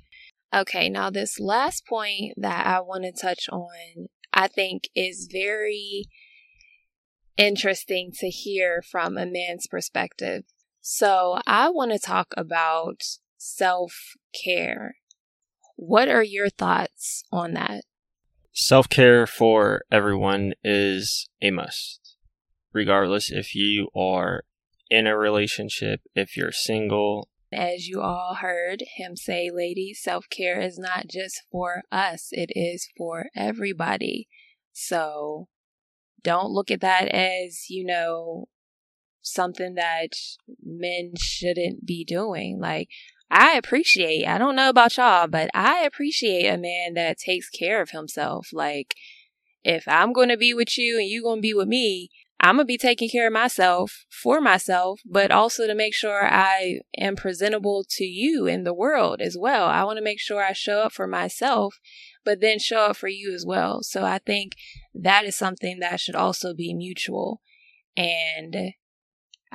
Okay, 0.53 0.89
now 0.89 1.09
this 1.09 1.39
last 1.39 1.85
point 1.87 2.33
that 2.37 2.65
I 2.65 2.79
want 2.79 3.03
to 3.03 3.11
touch 3.11 3.49
on, 3.51 4.07
I 4.33 4.47
think 4.47 4.83
is 4.95 5.27
very 5.31 6.05
interesting 7.37 8.11
to 8.19 8.29
hear 8.29 8.81
from 8.81 9.17
a 9.17 9.25
man's 9.25 9.67
perspective. 9.67 10.43
So, 10.81 11.39
I 11.47 11.69
want 11.69 11.91
to 11.91 11.99
talk 11.99 12.33
about 12.37 13.01
self 13.37 13.93
care. 14.43 14.97
What 15.75 16.07
are 16.07 16.23
your 16.23 16.49
thoughts 16.49 17.23
on 17.31 17.53
that? 17.53 17.83
Self 18.53 18.87
care 18.89 19.27
for 19.27 19.83
everyone 19.91 20.53
is 20.63 21.27
a 21.41 21.51
must, 21.51 22.15
regardless 22.71 23.29
if 23.29 23.53
you 23.53 23.89
are 23.95 24.43
in 24.89 25.07
a 25.07 25.17
relationship, 25.17 26.01
if 26.15 26.37
you're 26.37 26.51
single. 26.51 27.29
As 27.51 27.87
you 27.87 28.01
all 28.01 28.35
heard 28.35 28.83
him 28.95 29.15
say, 29.15 29.49
ladies, 29.53 30.01
self 30.01 30.25
care 30.29 30.61
is 30.61 30.79
not 30.79 31.07
just 31.07 31.41
for 31.51 31.83
us, 31.91 32.29
it 32.31 32.49
is 32.55 32.87
for 32.97 33.27
everybody. 33.35 34.27
So 34.71 35.47
don't 36.23 36.51
look 36.51 36.71
at 36.71 36.81
that 36.81 37.07
as, 37.09 37.69
you 37.69 37.85
know, 37.85 38.47
something 39.21 39.75
that 39.75 40.09
men 40.63 41.13
shouldn't 41.17 41.85
be 41.85 42.05
doing. 42.05 42.59
Like, 42.59 42.89
I 43.29 43.53
appreciate, 43.57 44.25
I 44.27 44.37
don't 44.37 44.55
know 44.55 44.69
about 44.69 44.97
y'all, 44.97 45.27
but 45.27 45.49
I 45.53 45.81
appreciate 45.81 46.47
a 46.47 46.57
man 46.57 46.93
that 46.93 47.17
takes 47.17 47.49
care 47.49 47.81
of 47.81 47.89
himself. 47.89 48.49
Like, 48.53 48.93
if 49.63 49.87
I'm 49.87 50.13
going 50.13 50.29
to 50.29 50.37
be 50.37 50.53
with 50.53 50.77
you 50.77 50.99
and 50.99 51.09
you're 51.09 51.23
going 51.23 51.39
to 51.39 51.41
be 51.41 51.53
with 51.53 51.67
me, 51.67 52.09
I'm 52.39 52.57
going 52.57 52.65
to 52.65 52.71
be 52.71 52.77
taking 52.77 53.09
care 53.09 53.27
of 53.27 53.33
myself 53.33 54.05
for 54.09 54.39
myself, 54.39 54.99
but 55.03 55.31
also 55.31 55.65
to 55.65 55.73
make 55.73 55.95
sure 55.95 56.27
I 56.31 56.81
am 56.97 57.15
presentable 57.15 57.85
to 57.91 58.03
you 58.03 58.45
in 58.45 58.63
the 58.63 58.73
world 58.73 59.21
as 59.21 59.35
well. 59.39 59.65
I 59.65 59.83
want 59.83 59.97
to 59.97 60.03
make 60.03 60.19
sure 60.19 60.43
I 60.43 60.53
show 60.53 60.81
up 60.81 60.91
for 60.91 61.07
myself, 61.07 61.79
but 62.23 62.41
then 62.41 62.59
show 62.59 62.81
up 62.81 62.97
for 62.97 63.07
you 63.07 63.33
as 63.33 63.45
well. 63.45 63.81
So 63.81 64.03
I 64.03 64.19
think 64.19 64.53
that 64.93 65.25
is 65.25 65.35
something 65.35 65.79
that 65.79 65.99
should 65.99 66.15
also 66.15 66.53
be 66.53 66.73
mutual. 66.73 67.41
And 67.97 68.73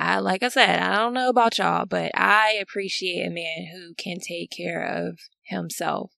I, 0.01 0.19
like 0.21 0.43
I 0.43 0.49
said, 0.49 0.81
I 0.81 0.97
don't 0.97 1.13
know 1.13 1.29
about 1.29 1.59
y'all, 1.59 1.85
but 1.85 2.11
I 2.15 2.59
appreciate 2.61 3.27
a 3.27 3.31
man 3.31 3.67
who 3.71 3.93
can 3.95 4.19
take 4.19 4.51
care 4.51 4.83
of 4.83 5.19
himself 5.43 6.13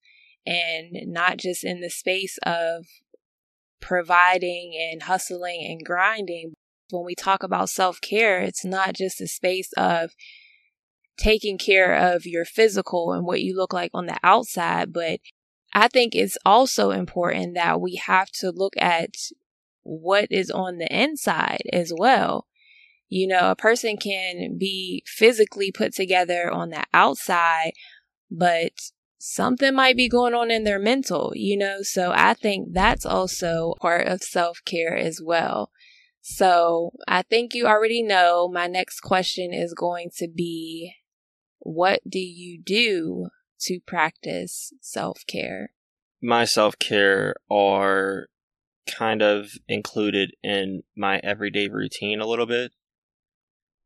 and 0.47 0.97
not 1.07 1.37
just 1.39 1.65
in 1.65 1.81
the 1.81 1.91
space 1.91 2.39
of 2.45 2.87
providing 3.81 4.73
and 4.81 5.03
hustling 5.03 5.67
and 5.69 5.85
grinding, 5.85 6.55
when 6.91 7.05
we 7.05 7.17
talk 7.17 7.43
about 7.43 7.71
self 7.71 8.01
care, 8.01 8.41
it's 8.41 8.65
not 8.65 8.95
just 8.95 9.21
a 9.21 9.27
space 9.27 9.73
of 9.77 10.13
taking 11.19 11.59
care 11.59 11.93
of 11.93 12.25
your 12.25 12.45
physical 12.45 13.13
and 13.13 13.27
what 13.27 13.43
you 13.43 13.57
look 13.57 13.73
like 13.73 13.91
on 13.93 14.07
the 14.07 14.19
outside, 14.23 14.93
but 14.93 15.19
I 15.75 15.89
think 15.89 16.15
it's 16.15 16.39
also 16.45 16.93
important 16.93 17.55
that 17.55 17.81
we 17.81 17.97
have 17.97 18.31
to 18.41 18.51
look 18.51 18.75
at 18.79 19.17
what 19.83 20.29
is 20.31 20.53
on 20.53 20.79
the 20.79 20.87
inside 20.95 21.63
as 21.73 21.93
well. 21.97 22.47
You 23.15 23.27
know, 23.27 23.51
a 23.51 23.55
person 23.55 23.99
can 23.99 24.57
be 24.57 25.05
physically 25.07 25.71
put 25.71 25.93
together 25.93 26.51
on 26.51 26.71
the 26.71 26.83
outside, 26.95 27.73
but 28.31 28.73
something 29.19 29.75
might 29.75 29.99
be 29.99 30.09
going 30.09 30.33
on 30.33 30.51
in 30.51 30.65
their 30.65 30.79
mental, 30.79 31.31
you 31.35 31.59
know? 31.59 31.83
So 31.83 32.15
I 32.15 32.33
think 32.33 32.69
that's 32.73 33.05
also 33.05 33.75
part 33.83 34.07
of 34.09 34.23
self 34.23 34.61
care 34.65 34.97
as 34.97 35.21
well. 35.23 35.73
So 36.23 36.93
I 37.07 37.21
think 37.21 37.53
you 37.53 37.67
already 37.67 38.03
know 38.03 38.49
my 38.49 38.67
next 38.67 39.01
question 39.01 39.53
is 39.53 39.75
going 39.75 40.09
to 40.17 40.27
be 40.27 40.95
what 41.59 42.01
do 42.09 42.19
you 42.19 42.63
do 42.63 43.27
to 43.67 43.79
practice 43.87 44.73
self 44.81 45.21
care? 45.27 45.73
My 46.23 46.47
self 46.47 46.79
care 46.79 47.35
are 47.51 48.29
kind 48.87 49.21
of 49.21 49.51
included 49.69 50.33
in 50.43 50.85
my 50.97 51.21
everyday 51.23 51.69
routine 51.69 52.19
a 52.19 52.27
little 52.27 52.47
bit. 52.47 52.73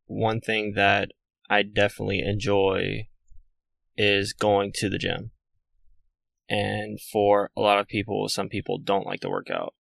One 0.07 0.41
thing 0.41 0.73
that 0.75 1.11
I 1.49 1.63
definitely 1.63 2.21
enjoy 2.21 3.09
is 3.97 4.33
going 4.33 4.73
to 4.77 4.89
the 4.89 4.99
gym. 4.99 5.31
And 6.49 7.01
for 7.01 7.51
a 7.57 7.61
lot 7.61 7.79
of 7.79 7.89
people, 7.89 8.29
some 8.29 8.49
people 8.49 8.79
don't 8.79 9.07
like 9.07 9.21
to 9.21 9.31
work 9.31 9.51
out 9.51 9.75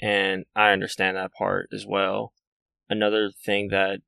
and 0.00 0.44
I 0.56 0.70
understand 0.70 1.16
that 1.16 1.32
part 1.32 1.68
as 1.72 1.86
well. 1.86 2.32
Another 2.88 3.30
thing 3.30 3.68
that 3.68 4.00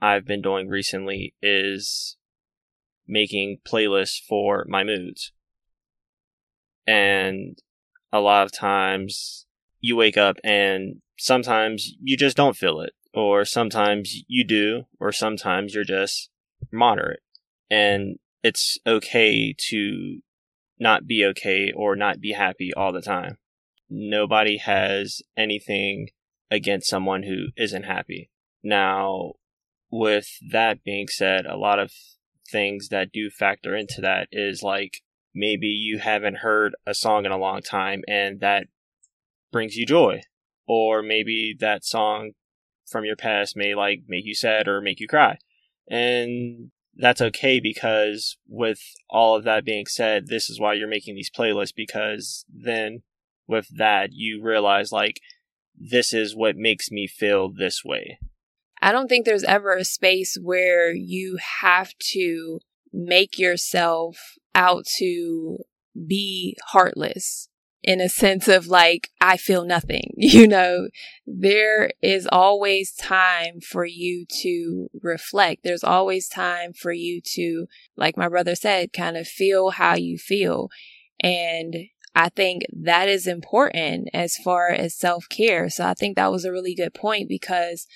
I've 0.00 0.26
been 0.26 0.42
doing 0.42 0.68
recently 0.68 1.34
is 1.42 2.16
making 3.06 3.58
playlists 3.66 4.20
for 4.20 4.64
my 4.68 4.84
moods. 4.84 5.32
And 6.86 7.58
a 8.12 8.20
lot 8.20 8.44
of 8.44 8.52
times 8.52 9.46
you 9.80 9.96
wake 9.96 10.16
up 10.16 10.36
and 10.44 11.00
sometimes 11.18 11.94
you 12.02 12.16
just 12.16 12.36
don't 12.36 12.56
feel 12.56 12.80
it, 12.80 12.92
or 13.14 13.44
sometimes 13.44 14.24
you 14.26 14.44
do, 14.44 14.84
or 15.00 15.12
sometimes 15.12 15.74
you're 15.74 15.84
just 15.84 16.30
moderate. 16.72 17.20
And 17.70 18.18
it's 18.42 18.78
okay 18.86 19.54
to 19.70 20.20
not 20.78 21.06
be 21.06 21.24
okay 21.24 21.72
or 21.74 21.96
not 21.96 22.20
be 22.20 22.32
happy 22.32 22.72
all 22.74 22.92
the 22.92 23.02
time 23.02 23.38
nobody 23.90 24.58
has 24.58 25.22
anything 25.36 26.08
against 26.50 26.88
someone 26.88 27.22
who 27.22 27.46
isn't 27.56 27.84
happy. 27.84 28.30
Now, 28.62 29.32
with 29.90 30.28
that 30.50 30.84
being 30.84 31.08
said, 31.08 31.46
a 31.46 31.56
lot 31.56 31.78
of 31.78 31.92
things 32.50 32.88
that 32.88 33.12
do 33.12 33.30
factor 33.30 33.74
into 33.76 34.00
that 34.00 34.28
is 34.32 34.62
like 34.62 35.02
maybe 35.34 35.66
you 35.66 35.98
haven't 35.98 36.38
heard 36.38 36.74
a 36.86 36.94
song 36.94 37.24
in 37.24 37.32
a 37.32 37.38
long 37.38 37.60
time 37.60 38.02
and 38.08 38.40
that 38.40 38.66
brings 39.52 39.76
you 39.76 39.86
joy. 39.86 40.22
Or 40.66 41.02
maybe 41.02 41.56
that 41.60 41.84
song 41.84 42.32
from 42.90 43.04
your 43.04 43.16
past 43.16 43.56
may 43.56 43.74
like 43.74 44.02
make 44.08 44.24
you 44.24 44.34
sad 44.34 44.68
or 44.68 44.80
make 44.80 45.00
you 45.00 45.08
cry. 45.08 45.38
And 45.88 46.70
that's 46.96 47.20
okay 47.20 47.60
because 47.60 48.36
with 48.48 48.80
all 49.08 49.36
of 49.36 49.44
that 49.44 49.64
being 49.64 49.86
said, 49.86 50.26
this 50.26 50.50
is 50.50 50.60
why 50.60 50.74
you're 50.74 50.88
making 50.88 51.14
these 51.14 51.30
playlists 51.30 51.74
because 51.74 52.44
then 52.52 53.02
with 53.46 53.68
that, 53.76 54.10
you 54.12 54.42
realize 54.42 54.92
like 54.92 55.20
this 55.78 56.12
is 56.12 56.36
what 56.36 56.56
makes 56.56 56.90
me 56.90 57.06
feel 57.06 57.48
this 57.48 57.84
way. 57.84 58.18
I 58.80 58.92
don't 58.92 59.08
think 59.08 59.24
there's 59.24 59.44
ever 59.44 59.76
a 59.76 59.84
space 59.84 60.36
where 60.40 60.92
you 60.92 61.38
have 61.60 61.92
to 62.12 62.60
make 62.92 63.38
yourself 63.38 64.34
out 64.54 64.86
to 64.98 65.58
be 66.06 66.56
heartless 66.68 67.47
in 67.88 68.02
a 68.02 68.08
sense 68.10 68.48
of 68.48 68.66
like, 68.66 69.08
I 69.18 69.38
feel 69.38 69.64
nothing. 69.64 70.12
You 70.18 70.46
know, 70.46 70.88
there 71.26 71.90
is 72.02 72.28
always 72.30 72.92
time 72.92 73.60
for 73.60 73.86
you 73.86 74.26
to 74.42 74.88
reflect. 75.02 75.64
There's 75.64 75.82
always 75.82 76.28
time 76.28 76.74
for 76.74 76.92
you 76.92 77.22
to, 77.34 77.66
like 77.96 78.18
my 78.18 78.28
brother 78.28 78.54
said, 78.54 78.92
kind 78.92 79.16
of 79.16 79.26
feel 79.26 79.70
how 79.70 79.96
you 79.96 80.18
feel. 80.18 80.68
And 81.20 81.74
I 82.14 82.28
think 82.28 82.64
that 82.84 83.08
is 83.08 83.26
important 83.26 84.10
as 84.12 84.36
far 84.36 84.68
as 84.68 84.94
self 84.94 85.24
care. 85.30 85.70
So 85.70 85.86
I 85.86 85.94
think 85.94 86.16
that 86.16 86.30
was 86.30 86.44
a 86.44 86.52
really 86.52 86.74
good 86.74 86.92
point 86.92 87.26
because 87.26 87.86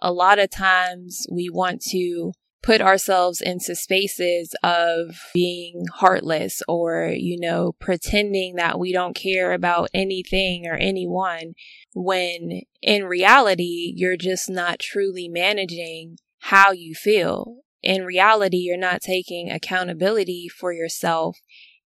a 0.00 0.10
lot 0.10 0.38
of 0.38 0.50
times 0.50 1.26
we 1.30 1.50
want 1.50 1.82
to 1.90 2.32
put 2.64 2.80
ourselves 2.80 3.42
into 3.42 3.74
spaces 3.74 4.54
of 4.62 5.20
being 5.34 5.84
heartless 5.96 6.62
or, 6.66 7.12
you 7.14 7.38
know, 7.38 7.72
pretending 7.78 8.54
that 8.54 8.78
we 8.78 8.90
don't 8.90 9.14
care 9.14 9.52
about 9.52 9.90
anything 9.92 10.66
or 10.66 10.74
anyone 10.74 11.52
when 11.94 12.62
in 12.80 13.04
reality, 13.04 13.92
you're 13.94 14.16
just 14.16 14.48
not 14.48 14.78
truly 14.78 15.28
managing 15.28 16.16
how 16.38 16.72
you 16.72 16.94
feel. 16.94 17.58
In 17.82 18.06
reality, 18.06 18.56
you're 18.56 18.78
not 18.78 19.02
taking 19.02 19.50
accountability 19.50 20.48
for 20.48 20.72
yourself 20.72 21.36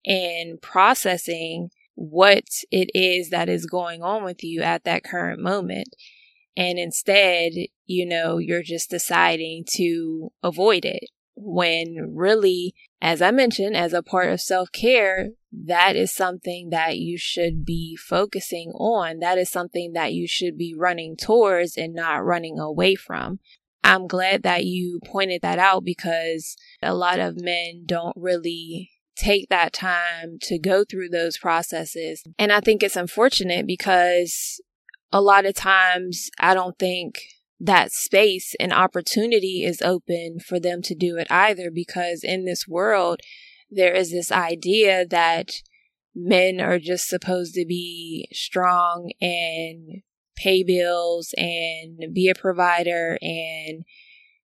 and 0.05 0.61
processing 0.61 1.69
what 1.95 2.45
it 2.71 2.91
is 2.93 3.31
that 3.31 3.49
is 3.49 3.65
going 3.65 4.03
on 4.03 4.23
with 4.23 4.43
you 4.43 4.61
at 4.61 4.83
that 4.83 5.03
current 5.03 5.41
moment. 5.41 5.87
And 6.57 6.79
instead, 6.79 7.53
you 7.85 8.05
know, 8.05 8.39
you're 8.39 8.63
just 8.63 8.89
deciding 8.89 9.63
to 9.75 10.31
avoid 10.41 10.83
it 10.85 11.03
when 11.35 12.13
really, 12.15 12.73
as 12.99 13.21
I 13.21 13.29
mentioned, 13.29 13.77
as 13.77 13.93
a 13.93 14.01
part 14.01 14.31
of 14.31 14.41
self 14.41 14.71
care, 14.71 15.29
that 15.51 15.95
is 15.95 16.11
something 16.11 16.71
that 16.71 16.97
you 16.97 17.15
should 17.17 17.63
be 17.63 17.95
focusing 17.95 18.71
on. 18.71 19.19
That 19.19 19.37
is 19.37 19.49
something 19.49 19.93
that 19.93 20.13
you 20.13 20.27
should 20.27 20.57
be 20.57 20.73
running 20.75 21.15
towards 21.15 21.77
and 21.77 21.93
not 21.93 22.25
running 22.25 22.57
away 22.57 22.95
from. 22.95 23.39
I'm 23.83 24.07
glad 24.07 24.41
that 24.43 24.65
you 24.65 24.99
pointed 25.05 25.43
that 25.43 25.59
out 25.59 25.85
because 25.85 26.57
a 26.81 26.95
lot 26.95 27.19
of 27.19 27.39
men 27.39 27.83
don't 27.85 28.17
really 28.17 28.89
take 29.15 29.49
that 29.49 29.73
time 29.73 30.37
to 30.41 30.59
go 30.59 30.83
through 30.83 31.09
those 31.09 31.37
processes. 31.37 32.23
And 32.37 32.51
I 32.51 32.59
think 32.59 32.83
it's 32.83 32.95
unfortunate 32.95 33.65
because 33.65 34.61
a 35.11 35.21
lot 35.21 35.45
of 35.45 35.55
times 35.55 36.29
I 36.39 36.53
don't 36.53 36.77
think 36.77 37.21
that 37.59 37.91
space 37.91 38.55
and 38.59 38.71
opportunity 38.71 39.63
is 39.63 39.81
open 39.81 40.39
for 40.39 40.59
them 40.59 40.81
to 40.83 40.95
do 40.95 41.17
it 41.17 41.27
either 41.31 41.71
because 41.71 42.23
in 42.23 42.45
this 42.45 42.67
world, 42.67 43.21
there 43.69 43.93
is 43.93 44.11
this 44.11 44.31
idea 44.31 45.05
that 45.07 45.61
men 46.13 46.59
are 46.61 46.79
just 46.79 47.07
supposed 47.07 47.53
to 47.55 47.65
be 47.65 48.27
strong 48.31 49.11
and 49.21 50.01
pay 50.35 50.63
bills 50.63 51.33
and 51.37 52.13
be 52.13 52.29
a 52.29 52.35
provider 52.35 53.17
and 53.21 53.83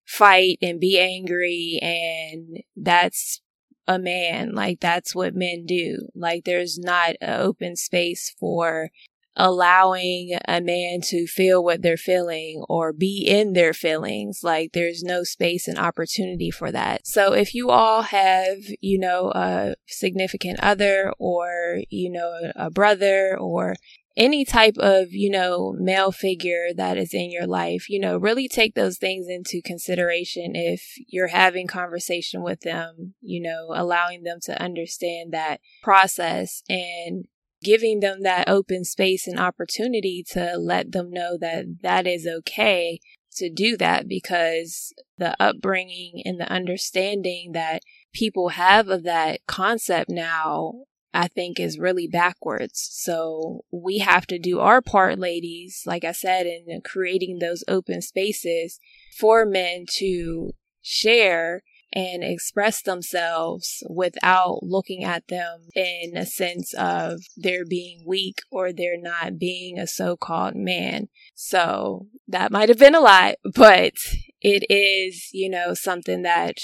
fight 0.06 0.58
and 0.62 0.80
be 0.80 1.00
angry 1.00 1.80
and 1.82 2.64
that's 2.76 3.42
a 3.88 4.00
man. 4.00 4.54
Like 4.54 4.80
that's 4.80 5.14
what 5.14 5.36
men 5.36 5.66
do. 5.66 6.10
Like 6.16 6.46
there's 6.46 6.78
not 6.80 7.16
an 7.22 7.42
open 7.42 7.76
space 7.76 8.34
for 8.40 8.90
allowing 9.36 10.38
a 10.48 10.62
man 10.62 11.02
to 11.02 11.26
feel 11.26 11.64
what 11.64 11.82
they're 11.82 11.98
feeling 11.98 12.64
or 12.70 12.94
be 12.94 13.26
in 13.28 13.54
their 13.54 13.74
feelings. 13.74 14.42
Like 14.44 14.74
there's 14.74 15.04
no 15.04 15.24
space 15.24 15.68
and 15.68 15.78
opportunity 15.78 16.52
for 16.52 16.72
that. 16.72 17.08
So 17.08 17.34
if 17.34 17.54
you 17.54 17.70
all 17.70 18.04
have, 18.04 18.58
you 18.82 19.00
know, 19.00 19.32
a 19.34 19.76
significant 19.88 20.60
other 20.60 21.12
or, 21.18 21.80
you 21.90 22.12
know, 22.12 22.52
a 22.56 22.70
brother 22.70 23.38
or 23.40 23.76
any 24.16 24.46
type 24.46 24.78
of, 24.78 25.12
you 25.12 25.30
know, 25.30 25.74
male 25.80 26.12
figure 26.12 26.68
that 26.76 26.98
is 26.98 27.14
in 27.14 27.32
your 27.32 27.48
life, 27.48 27.90
you 27.90 28.00
know, 28.00 28.18
really 28.18 28.48
take 28.48 28.76
those 28.76 28.98
things 28.98 29.26
into 29.28 29.62
consideration 29.64 30.52
if 30.54 30.84
you're 31.08 31.30
having 31.30 31.66
conversation 31.66 32.44
with 32.44 32.62
them, 32.62 33.16
you 33.22 33.42
know, 33.42 33.70
allowing 33.74 34.22
them 34.22 34.38
to 34.44 34.62
understand 34.62 35.32
that 35.32 35.60
process 35.82 36.62
and 36.70 37.26
giving 37.64 38.00
them 38.00 38.22
that 38.22 38.50
open 38.50 38.84
space 38.84 39.28
and 39.28 39.40
opportunity 39.40 40.24
to 40.32 40.58
let 40.58 40.92
them 40.92 41.12
know 41.12 41.38
that 41.40 41.66
that 41.82 42.06
is 42.06 42.28
okay 42.28 43.00
to 43.36 43.50
do 43.50 43.76
that 43.78 44.08
because 44.08 44.94
the 45.18 45.36
upbringing 45.42 46.22
and 46.26 46.40
the 46.40 46.52
understanding 46.52 47.52
that 47.54 47.82
people 48.14 48.50
have 48.50 48.90
of 48.90 49.04
that 49.04 49.40
concept 49.48 50.10
now 50.10 50.74
I 51.14 51.28
think 51.28 51.60
is 51.60 51.78
really 51.78 52.08
backwards. 52.08 52.90
So 52.92 53.66
we 53.72 54.00
have 54.00 54.26
to 54.28 54.40
do 54.40 54.60
our 54.60 54.82
part, 54.82 55.20
ladies, 55.20 55.84
like 55.86 56.04
I 56.04 56.12
said, 56.12 56.48
in 56.48 56.82
creating 56.82 57.38
those 57.38 57.64
open 57.68 58.02
spaces 58.02 58.80
for 59.16 59.46
men 59.46 59.86
to 60.00 60.54
share 60.82 61.62
and 61.94 62.24
express 62.24 62.82
themselves 62.82 63.84
without 63.88 64.64
looking 64.64 65.04
at 65.04 65.28
them 65.28 65.68
in 65.76 66.18
a 66.18 66.26
sense 66.26 66.74
of 66.74 67.22
they're 67.38 67.66
being 67.66 68.04
weak 68.06 68.40
or 68.52 68.74
they're 68.74 69.00
not 69.00 69.38
being 69.38 69.78
a 69.78 69.86
so-called 69.86 70.56
man. 70.56 71.08
So 71.36 72.08
that 72.28 72.52
might 72.52 72.70
have 72.70 72.80
been 72.80 72.96
a 72.96 73.00
lot, 73.00 73.36
but 73.44 73.94
it 74.42 74.66
is, 74.70 75.30
you 75.34 75.50
know, 75.50 75.74
something 75.74 76.24
that, 76.24 76.58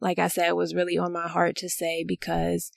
like 0.00 0.18
I 0.18 0.28
said, 0.28 0.52
was 0.52 0.74
really 0.74 0.96
on 0.96 1.12
my 1.12 1.28
heart 1.28 1.56
to 1.56 1.68
say 1.68 2.04
because 2.06 2.70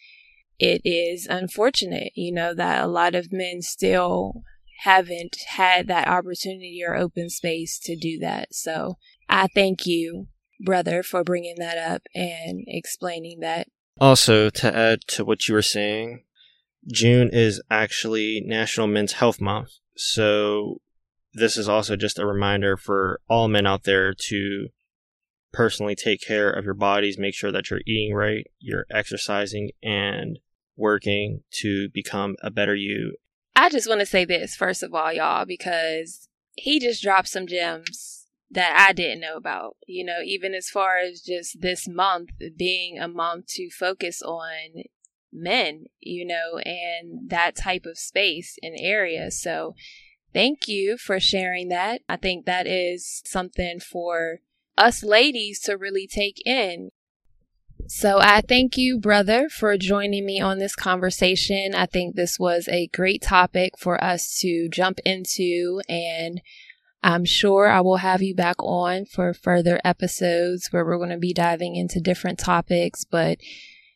it 0.57 0.81
is 0.83 1.27
unfortunate, 1.27 2.11
you 2.15 2.33
know, 2.33 2.53
that 2.53 2.83
a 2.83 2.87
lot 2.87 3.15
of 3.15 3.31
men 3.31 3.61
still 3.61 4.41
haven't 4.83 5.37
had 5.49 5.87
that 5.87 6.07
opportunity 6.07 6.81
or 6.85 6.95
open 6.95 7.29
space 7.29 7.79
to 7.83 7.95
do 7.95 8.17
that. 8.19 8.53
So 8.53 8.95
I 9.27 9.47
thank 9.53 9.85
you, 9.85 10.27
brother, 10.59 11.03
for 11.03 11.23
bringing 11.23 11.55
that 11.57 11.77
up 11.77 12.03
and 12.13 12.63
explaining 12.67 13.39
that. 13.39 13.67
Also, 13.99 14.49
to 14.49 14.75
add 14.75 15.01
to 15.07 15.25
what 15.25 15.47
you 15.47 15.53
were 15.53 15.61
saying, 15.61 16.23
June 16.91 17.29
is 17.31 17.61
actually 17.69 18.41
National 18.45 18.87
Men's 18.87 19.13
Health 19.13 19.41
Month. 19.41 19.71
So 19.95 20.81
this 21.33 21.57
is 21.57 21.67
also 21.67 21.95
just 21.95 22.19
a 22.19 22.25
reminder 22.25 22.77
for 22.77 23.19
all 23.29 23.47
men 23.47 23.67
out 23.67 23.83
there 23.83 24.13
to 24.13 24.67
personally 25.51 25.95
take 25.95 26.21
care 26.21 26.49
of 26.49 26.65
your 26.65 26.73
bodies, 26.73 27.17
make 27.17 27.33
sure 27.33 27.51
that 27.51 27.69
you're 27.69 27.81
eating 27.85 28.13
right, 28.13 28.45
you're 28.59 28.85
exercising, 28.89 29.71
and 29.83 30.39
working 30.75 31.41
to 31.51 31.89
become 31.89 32.35
a 32.41 32.49
better 32.49 32.75
you. 32.75 33.15
I 33.55 33.69
just 33.69 33.89
want 33.89 33.99
to 33.99 34.05
say 34.05 34.23
this, 34.23 34.55
first 34.55 34.83
of 34.83 34.93
all, 34.93 35.11
y'all, 35.11 35.45
because 35.45 36.29
he 36.53 36.79
just 36.79 37.03
dropped 37.03 37.27
some 37.27 37.47
gems 37.47 38.18
that 38.51 38.85
I 38.87 38.93
didn't 38.93 39.21
know 39.21 39.35
about. 39.35 39.77
You 39.87 40.05
know, 40.05 40.19
even 40.23 40.53
as 40.53 40.69
far 40.69 40.97
as 40.97 41.21
just 41.21 41.61
this 41.61 41.87
month 41.87 42.29
being 42.57 42.97
a 42.97 43.07
month 43.07 43.47
to 43.55 43.69
focus 43.69 44.21
on 44.21 44.83
men, 45.31 45.85
you 45.99 46.25
know, 46.25 46.57
and 46.65 47.29
that 47.29 47.55
type 47.55 47.85
of 47.85 47.97
space 47.97 48.57
and 48.61 48.75
area. 48.77 49.31
So 49.31 49.75
thank 50.33 50.67
you 50.67 50.97
for 50.97 51.19
sharing 51.19 51.69
that. 51.69 52.01
I 52.09 52.17
think 52.17 52.45
that 52.45 52.67
is 52.67 53.21
something 53.25 53.79
for 53.79 54.39
us 54.77 55.03
ladies 55.03 55.59
to 55.61 55.77
really 55.77 56.07
take 56.07 56.41
in. 56.45 56.89
So 57.87 58.19
I 58.19 58.41
thank 58.41 58.77
you, 58.77 58.99
brother, 58.99 59.49
for 59.49 59.75
joining 59.77 60.25
me 60.25 60.39
on 60.39 60.59
this 60.59 60.75
conversation. 60.75 61.73
I 61.73 61.87
think 61.87 62.15
this 62.15 62.37
was 62.37 62.67
a 62.67 62.87
great 62.87 63.21
topic 63.21 63.79
for 63.79 64.03
us 64.03 64.37
to 64.41 64.69
jump 64.69 64.99
into, 65.05 65.81
and 65.89 66.41
I'm 67.01 67.25
sure 67.25 67.67
I 67.67 67.81
will 67.81 67.97
have 67.97 68.21
you 68.21 68.35
back 68.35 68.55
on 68.59 69.05
for 69.05 69.33
further 69.33 69.79
episodes 69.83 70.67
where 70.71 70.85
we're 70.85 70.97
going 70.97 71.09
to 71.09 71.17
be 71.17 71.33
diving 71.33 71.75
into 71.75 71.99
different 71.99 72.39
topics. 72.39 73.05
But 73.05 73.39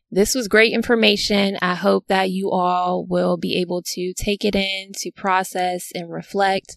this 0.09 0.35
was 0.35 0.47
great 0.47 0.73
information. 0.73 1.57
I 1.61 1.75
hope 1.75 2.07
that 2.07 2.29
you 2.29 2.49
all 2.49 3.05
will 3.05 3.37
be 3.37 3.55
able 3.59 3.81
to 3.93 4.13
take 4.13 4.45
it 4.45 4.55
in, 4.55 4.91
to 4.97 5.11
process 5.11 5.91
and 5.93 6.11
reflect 6.11 6.75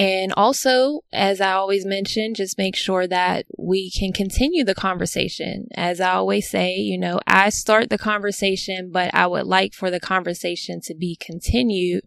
and 0.00 0.32
also, 0.34 1.00
as 1.12 1.42
I 1.42 1.52
always 1.52 1.84
mention, 1.84 2.32
just 2.32 2.56
make 2.56 2.74
sure 2.74 3.06
that 3.06 3.44
we 3.58 3.90
can 3.90 4.14
continue 4.14 4.64
the 4.64 4.74
conversation. 4.74 5.66
As 5.74 6.00
I 6.00 6.12
always 6.12 6.48
say, 6.48 6.76
you 6.76 6.96
know, 6.96 7.20
I 7.26 7.50
start 7.50 7.90
the 7.90 7.98
conversation, 7.98 8.90
but 8.90 9.14
I 9.14 9.26
would 9.26 9.46
like 9.46 9.74
for 9.74 9.90
the 9.90 10.00
conversation 10.00 10.80
to 10.84 10.94
be 10.94 11.16
continued. 11.20 12.04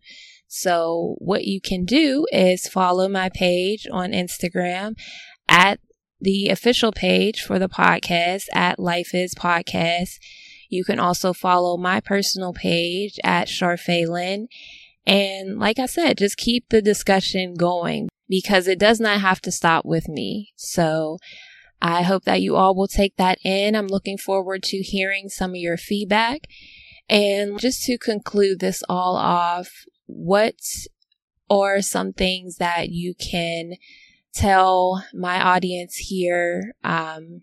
So 0.56 1.16
what 1.18 1.46
you 1.46 1.60
can 1.60 1.84
do 1.84 2.28
is 2.32 2.68
follow 2.68 3.10
my 3.10 3.30
page 3.30 3.88
on 3.92 4.12
Instagram 4.12 4.94
at 5.50 5.80
the 6.22 6.50
official 6.50 6.92
page 6.92 7.42
for 7.42 7.58
the 7.58 7.68
podcast 7.68 8.44
at 8.54 8.78
Life 8.78 9.16
is 9.16 9.34
Podcast. 9.34 10.20
You 10.70 10.84
can 10.84 11.00
also 11.00 11.34
follow 11.34 11.76
my 11.76 12.02
personal 12.02 12.54
page 12.54 13.20
at 13.24 13.48
Charfayelynn 13.48 14.46
and 15.08 15.58
like 15.58 15.80
I 15.80 15.88
said, 15.88 16.20
just 16.20 16.38
keep 16.38 16.70
the 16.70 16.84
discussion 16.84 17.56
going 17.56 18.10
because 18.30 18.68
it 18.68 18.78
does 18.78 19.00
not 19.00 19.22
have 19.22 19.42
to 19.42 19.52
stop 19.52 19.86
with 19.86 20.08
me. 20.08 20.54
So 20.56 21.18
I 21.82 22.04
hope 22.04 22.26
that 22.26 22.42
you 22.42 22.56
all 22.56 22.76
will 22.76 22.88
take 22.88 23.16
that 23.18 23.40
in. 23.44 23.76
I'm 23.76 23.88
looking 23.88 24.20
forward 24.20 24.62
to 24.66 24.78
hearing 24.78 25.30
some 25.30 25.52
of 25.52 25.58
your 25.58 25.78
feedback. 25.78 26.42
And 27.10 27.60
just 27.60 27.84
to 27.86 27.98
conclude 27.98 28.60
this 28.60 28.84
all 28.88 29.18
off, 29.18 29.84
what 30.06 30.56
are 31.50 31.82
some 31.82 32.14
things 32.14 32.58
that 32.58 32.90
you 32.90 33.14
can 33.14 33.74
tell 34.34 35.06
my 35.14 35.42
audience 35.42 35.96
here 35.96 36.74
um, 36.84 37.42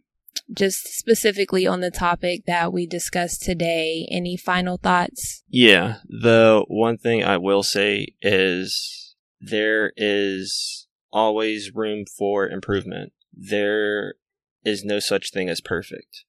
just 0.53 0.89
specifically 0.89 1.67
on 1.67 1.81
the 1.81 1.91
topic 1.91 2.43
that 2.47 2.73
we 2.73 2.87
discussed 2.87 3.43
today. 3.43 4.09
Any 4.11 4.37
final 4.37 4.77
thoughts? 4.77 5.43
Yeah, 5.49 5.99
the 6.09 6.65
one 6.69 6.99
thing 6.99 7.23
I 7.25 7.37
will 7.37 7.63
say 7.63 8.15
is 8.21 9.15
there 9.41 9.93
is 9.97 10.89
always 11.13 11.75
room 11.75 12.05
for 12.07 12.49
improvement. 12.49 13.13
There 13.33 14.15
is 14.65 14.85
no 14.85 14.99
such 14.99 15.31
thing 15.31 15.49
as 15.49 15.61
perfect. 15.61 16.25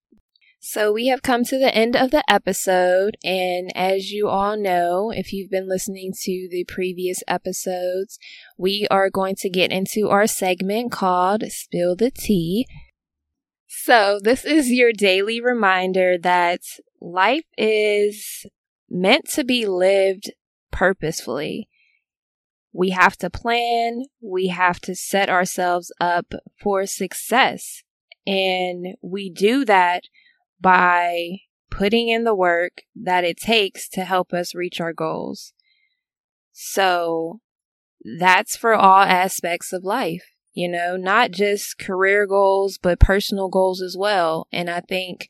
So 0.63 0.93
we 0.93 1.07
have 1.07 1.23
come 1.23 1.43
to 1.45 1.57
the 1.57 1.73
end 1.73 1.95
of 1.95 2.11
the 2.11 2.23
episode. 2.31 3.17
And 3.23 3.75
as 3.75 4.11
you 4.11 4.27
all 4.27 4.55
know, 4.55 5.09
if 5.09 5.33
you've 5.33 5.49
been 5.49 5.67
listening 5.67 6.13
to 6.21 6.47
the 6.51 6.65
previous 6.67 7.23
episodes, 7.27 8.19
we 8.59 8.87
are 8.91 9.09
going 9.09 9.35
to 9.37 9.49
get 9.49 9.71
into 9.71 10.09
our 10.09 10.27
segment 10.27 10.91
called 10.91 11.43
Spill 11.51 11.95
the 11.95 12.11
Tea. 12.11 12.67
So, 13.67 14.19
this 14.21 14.45
is 14.45 14.69
your 14.69 14.93
daily 14.93 15.41
reminder 15.41 16.15
that 16.19 16.61
life 17.01 17.45
is 17.57 18.45
meant 18.87 19.27
to 19.29 19.43
be 19.43 19.65
lived 19.65 20.31
purposefully. 20.71 21.69
We 22.71 22.91
have 22.91 23.17
to 23.17 23.31
plan, 23.31 24.03
we 24.21 24.49
have 24.49 24.79
to 24.81 24.93
set 24.93 25.27
ourselves 25.27 25.91
up 25.99 26.33
for 26.61 26.85
success. 26.85 27.81
And 28.27 28.95
we 29.01 29.31
do 29.31 29.65
that 29.65 30.03
by 30.61 31.39
putting 31.69 32.09
in 32.09 32.23
the 32.23 32.35
work 32.35 32.83
that 32.95 33.23
it 33.23 33.37
takes 33.37 33.89
to 33.89 34.05
help 34.05 34.33
us 34.33 34.55
reach 34.55 34.79
our 34.79 34.93
goals. 34.93 35.53
So, 36.51 37.39
that's 38.19 38.57
for 38.57 38.73
all 38.73 39.01
aspects 39.01 39.73
of 39.73 39.83
life 39.83 40.31
you 40.53 40.67
know, 40.67 40.97
not 40.97 41.31
just 41.31 41.79
career 41.79 42.27
goals, 42.27 42.77
but 42.77 42.99
personal 42.99 43.47
goals 43.47 43.81
as 43.81 43.95
well. 43.97 44.47
And 44.51 44.69
I 44.69 44.81
think, 44.81 45.29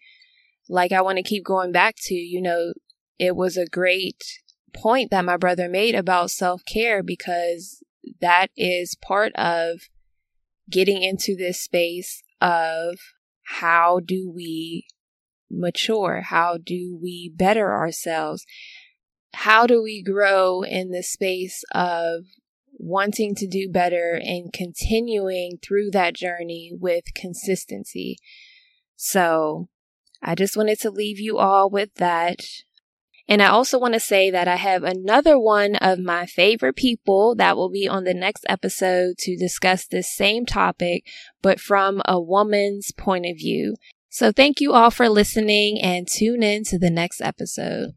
like, 0.67 0.91
I 0.91 1.02
want 1.02 1.17
to 1.17 1.24
keep 1.24 1.44
going 1.44 1.72
back 1.72 1.96
to, 2.04 2.15
you 2.15 2.41
know, 2.41 2.74
it 3.20 3.36
was 3.36 3.56
a 3.56 3.67
great 3.67 4.24
point 4.74 5.12
that 5.12 5.26
my 5.26 5.38
brother 5.38 5.70
made 5.70 5.96
about 5.96 6.32
self 6.32 6.63
care 6.65 7.04
because 7.04 7.84
that 8.20 8.48
is 8.58 8.96
part 8.96 9.34
of 9.36 9.82
getting 10.70 11.04
into 11.04 11.36
this 11.36 11.60
space 11.60 12.24
of 12.39 12.98
how 13.60 14.00
do 14.00 14.32
we 14.34 14.88
mature? 15.52 16.22
How 16.22 16.58
do 16.58 16.98
we 17.02 17.32
better 17.34 17.74
ourselves? 17.74 18.46
How 19.34 19.66
do 19.66 19.82
we 19.82 20.04
grow 20.04 20.62
in 20.64 20.92
the 20.92 21.04
space 21.04 21.64
of 21.74 22.26
wanting 22.82 23.36
to 23.36 23.48
do 23.48 23.70
better 23.70 24.20
and 24.22 24.52
continuing 24.52 25.58
through 25.62 25.92
that 25.92 26.16
journey 26.16 26.72
with 26.74 27.14
consistency. 27.14 28.18
So 28.96 29.70
I 30.22 30.36
just 30.36 30.58
wanted 30.58 30.80
to 30.82 30.92
leave 30.92 31.20
you 31.20 31.38
all 31.38 31.70
with 31.70 31.94
that. 31.96 32.40
And 33.28 33.42
I 33.42 33.48
also 33.48 33.80
want 33.80 33.94
to 33.94 34.00
say 34.00 34.32
that 34.32 34.48
I 34.48 34.56
have 34.56 34.84
another 34.84 35.40
one 35.40 35.76
of 35.76 36.00
my 36.00 36.26
favorite 36.26 36.76
people 36.76 37.36
that 37.36 37.56
will 37.56 37.70
be 37.70 37.88
on 37.88 38.04
the 38.04 38.14
next 38.14 38.46
episode 38.50 39.18
to 39.20 39.38
discuss 39.38 39.86
this 39.86 40.14
same 40.14 40.46
topic, 40.46 41.06
but 41.42 41.60
from 41.60 42.02
a 42.06 42.20
woman's 42.20 42.92
point 42.92 43.26
of 43.28 43.38
view. 43.38 43.76
So 44.12 44.32
thank 44.32 44.60
you 44.60 44.74
all 44.74 44.91
for 44.91 45.10
listening 45.10 45.82
and 45.82 46.08
tune 46.08 46.43
in 46.43 46.65
to 46.65 46.78
the 46.78 46.89
next 46.91 47.21
episode. 47.21 47.93